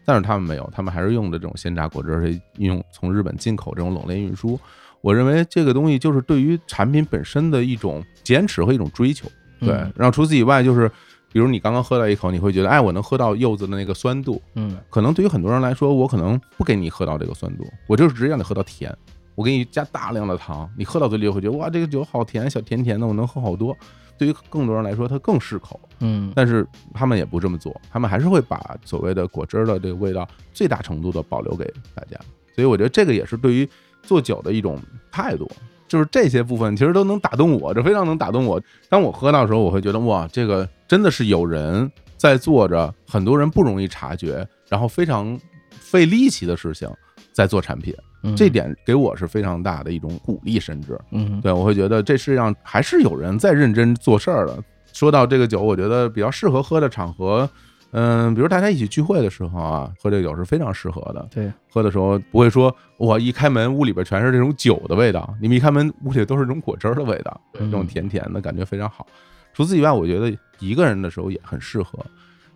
[0.03, 4.59] 但是他们没有，他们还是用的这种鲜榨果汁，而且运用从日本进口这种冷链运输。
[5.01, 9.27] 我认为这个东西就是对于产品本身的一种坚持和一种追求。
[9.59, 10.89] 对，嗯然后除此以外，就是
[11.31, 14.41] 比如你刚刚喝到一口，你会觉得，哎，我能喝到柚子的那个酸度。
[14.55, 18.95] 嗯，可能对于很多人来说，我可能不给你喝到这个酸度，我就是直接让你喝到甜。
[19.35, 23.75] 我给你加大量的糖，你喝到嘴里会觉得哇，这个酒好甜，小甜甜的，我能喝好多。
[24.17, 25.79] 对于更多人来说，它更适口。
[25.99, 31.65] 嗯，但是他们也不这么做，他们还是会把所谓的果汁儿的这个味道最大程度的保留给
[31.95, 32.17] 大家。
[32.53, 33.67] 所以我觉得这个也是对于
[34.03, 34.79] 做酒的一种
[35.11, 35.49] 态度，
[35.87, 38.61] 就是这些部分其实都能打动我，这非常能打动我。
[38.89, 45.39] 当我喝到的时候，我会觉得哇，这个真的是有人在做着很多人不容易察觉，然后非常
[45.79, 46.89] 费力气的事情，
[47.33, 47.93] 在做产品。
[48.23, 54.63] 嗯这点给我是非常大的一种鼓励，甚至嗯对我会觉得这世上还是有人在认真做事儿的。
[54.93, 57.49] 说到这个酒，我觉得比较适合喝的场合，
[57.91, 61.27] 嗯，比如大家一起聚会的时候啊，喝这个酒是非常适合的。
[61.29, 69.05] 对，喝的时候不会说我一开门屋里边全是这种酒的味道，你们一开门屋里都是这种果汁儿的味道，这种嗯甜甜的感觉非常好。
[69.53, 71.99] 除此以外，我觉得一个人的时候也很适合。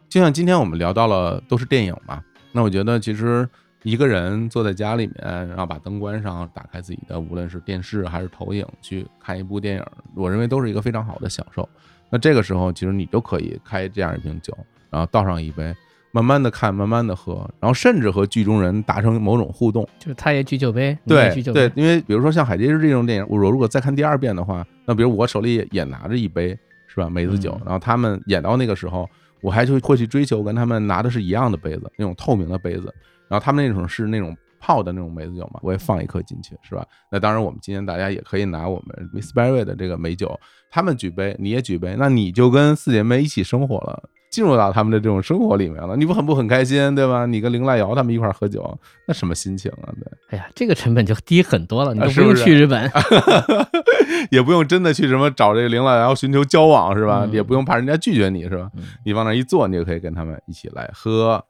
[0.07, 3.45] 就像今天我们聊到了都是电影嘛，那我觉得其实
[3.83, 9.83] 一个人坐在家里面，然后把灯关上，打开自己的无论是电视还是投影去看一部电影，
[10.15, 11.67] 我认为都是一个非常好的享受。
[12.09, 14.57] 那这个时候，其实你就可以开这样一瓶酒，
[14.95, 15.75] 然后倒上一杯，
[16.11, 19.85] 慢慢的看，慢慢的喝，然后甚至和剧中人达成某种互动。
[19.99, 26.57] 就是他也举酒杯，对举酒杯，，对因为比如说像《海街日记》这种电影，我如果再看第二遍的话，那比如我手里也也拿着一杯
[26.87, 29.05] 是吧梅子酒，嗯然后他们演到那个时候，
[29.41, 32.83] 我还就会去追求跟他们拿的是一样的杯子，那种透明的杯子，
[33.27, 36.87] 然后他们那种是那种泡的那种梅子酒嘛，我也放一颗进去是吧？
[37.11, 40.39] 那当然，我们今天大家也可以拿我们 Miss Berry 的这个美酒，
[40.71, 44.01] 他们举杯，你也举杯，那你就跟四姐妹一起生活了。
[44.31, 47.25] 进入到他们的这种生活里面了，你不很不很开心，对吧？
[47.25, 48.77] 你跟林濑瑶他们一块儿喝酒，
[49.07, 49.87] 那什么心情啊？
[49.99, 50.11] 对。
[50.29, 52.91] 哎呀，这个成本就低很多了，你都不用去日本，
[54.31, 57.21] 也不用真的去什么找这个林濑瑶寻求交往是吧？
[57.25, 58.69] 嗯也不用怕人家拒绝你是吧？
[58.75, 61.43] 嗯你往那一坐，你就可以跟他们一起来喝。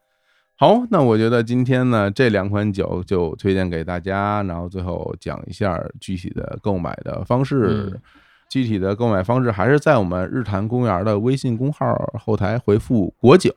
[0.57, 7.89] 好，那我觉得今天呢，这两款酒就推荐给大家，然后最后讲一下具体的购买的方式。
[7.91, 8.01] 嗯
[8.49, 11.85] 具体的购买方式还是在我们日坛公园的微信公号
[12.23, 13.53] 后台回复“果酒”，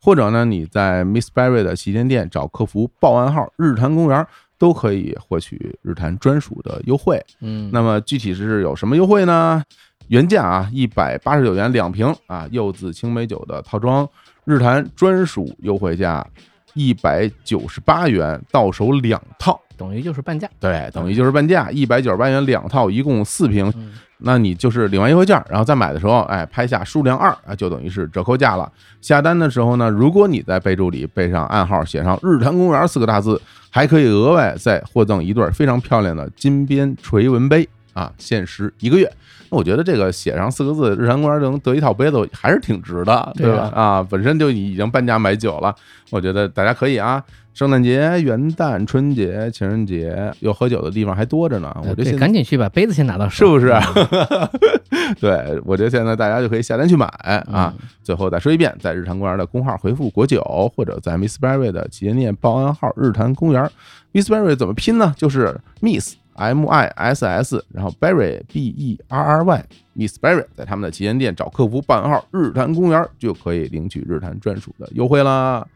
[0.00, 4.26] 或者呢你在 Miss Berry 的旗舰店找客服报暗号“日坛公园”，
[4.56, 7.24] 都可以获取日坛专属的优惠。
[7.40, 9.62] 嗯，那么具体是有什么优惠呢？
[10.08, 14.08] 原价啊一百八十九元两瓶啊柚子青梅酒的套装，
[14.44, 16.26] 日坛专属优惠价
[16.72, 19.60] 一百九十八元，到手两套。
[19.78, 23.72] 等于就是半价，对，等于就是半价，一百九十八元两套，一共四瓶。
[23.76, 28.68] 嗯那你就是领完优惠券，然后再买的时候，哎，拍下数量二啊，就等于是折扣价了。
[29.00, 33.40] 下单的时候呢，如果你在备注里备上暗号，写上“日坛公园”四个大字，
[33.70, 39.08] 还可以额外再获赠一对非常漂亮的金边垂纹杯啊，限时一个月。
[39.50, 43.70] 那我觉得这个写上四个字“日坛公园”能得一套杯子，还是挺值的，对对吧？
[43.74, 45.74] 啊啊，本身就已经半价买酒了，
[46.10, 47.22] 我觉得大家可以啊。
[47.54, 51.76] 圣诞节、元旦、春节、情人节，有喝酒的地方还多着呢。
[51.82, 57.06] 我觉得赶紧去把杯子先拿到手，是不是嗯 对，我觉得现在大家就可以下单去买
[57.50, 57.74] 啊。
[58.04, 60.40] 最后再说一遍，在日坛公园的公号回复“国酒”，
[60.76, 63.68] 或者在 Miss Berry 的旗舰店报暗号“日坛公园”。
[64.14, 65.12] Miss Berry 怎么拼呢？
[65.16, 69.64] 就是 Miss M I S S，然后 Berry B E R R Y。
[69.94, 75.66] Miss Berry 在他们的旗舰店找客服办号“日坛公园”，就可以领取日坛专属的优惠啦。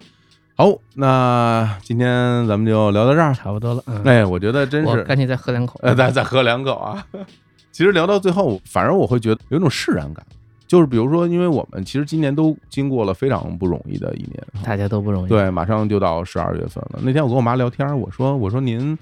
[0.55, 3.35] 好，那今天咱们就聊到这儿。
[3.35, 7.05] 差不多了，嗯，哎，我觉得真是赶紧再喝两口，呃，再再喝两口啊。
[7.73, 10.25] 其实聊到最后，反而我会觉得有一种释然感，
[10.69, 17.01] 就是比如说，因为我们其实今年都经过了非常不容易的一年，大家都不容易，对，马上就到十二月份了。
[17.03, 18.97] 那天我跟我妈聊天，我说我说您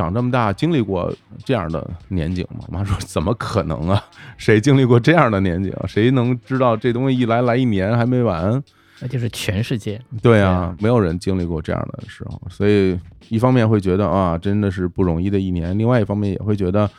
[0.00, 1.12] 长这么大经历过
[1.44, 2.64] 这样的年景吗？
[2.68, 4.02] 我妈说怎么可能啊？
[4.38, 5.70] 谁经历过这样的年景？
[5.86, 8.62] 谁能知道这东西一来来一年还没完？
[9.02, 12.98] 那就是全世界，对啊，没有人经历过这样的时候，所以
[13.28, 16.90] 一方面会觉得啊，真的是不容易的一年；另外一方面也会觉得，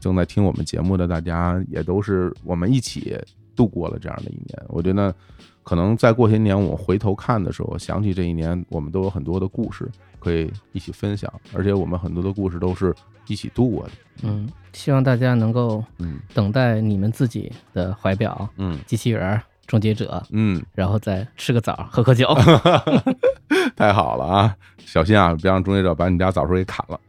[0.00, 3.16] 正在听我们节目的大家也都是我们一起
[3.56, 4.62] 度过了这样的一年。
[4.68, 5.14] 我觉得，
[5.62, 9.88] 可能再过些年，我回头看的时候，想起这一年，我们都有很多的故事
[10.20, 12.94] 可以一起分享，而且我们很多的故事都是
[13.26, 13.90] 一起度过的。
[14.22, 22.28] 嗯，希望大家能够嗯等待你们自己的怀表、嗯机器人、终结者，嗯，然后再吃个枣，喝喝酒。
[23.76, 24.56] 太好了啊！
[24.78, 27.00] 小心啊，别让终结者把你家枣树给砍了。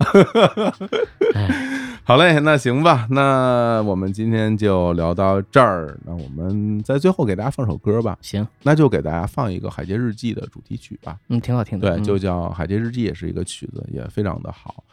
[1.33, 5.95] 哎，好嘞，那行吧，那我们今天就聊到这儿。
[6.03, 11.19] 那我们在最后给大家放首歌吧，行，那就给大家放一个《海街日记》的主题曲吧。
[11.27, 11.87] 嗯，挺好听的。
[11.87, 14.83] 对，嗯就叫《海街日记》，也是一个曲子，也非常的好。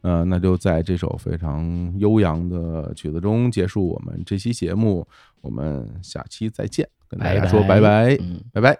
[0.00, 5.06] 呃，那就在这首非常悠扬的曲子中结束我们这期节目。
[5.42, 8.40] 我们下期再见，跟大家说拜拜，嗯。
[8.52, 8.76] 拜拜。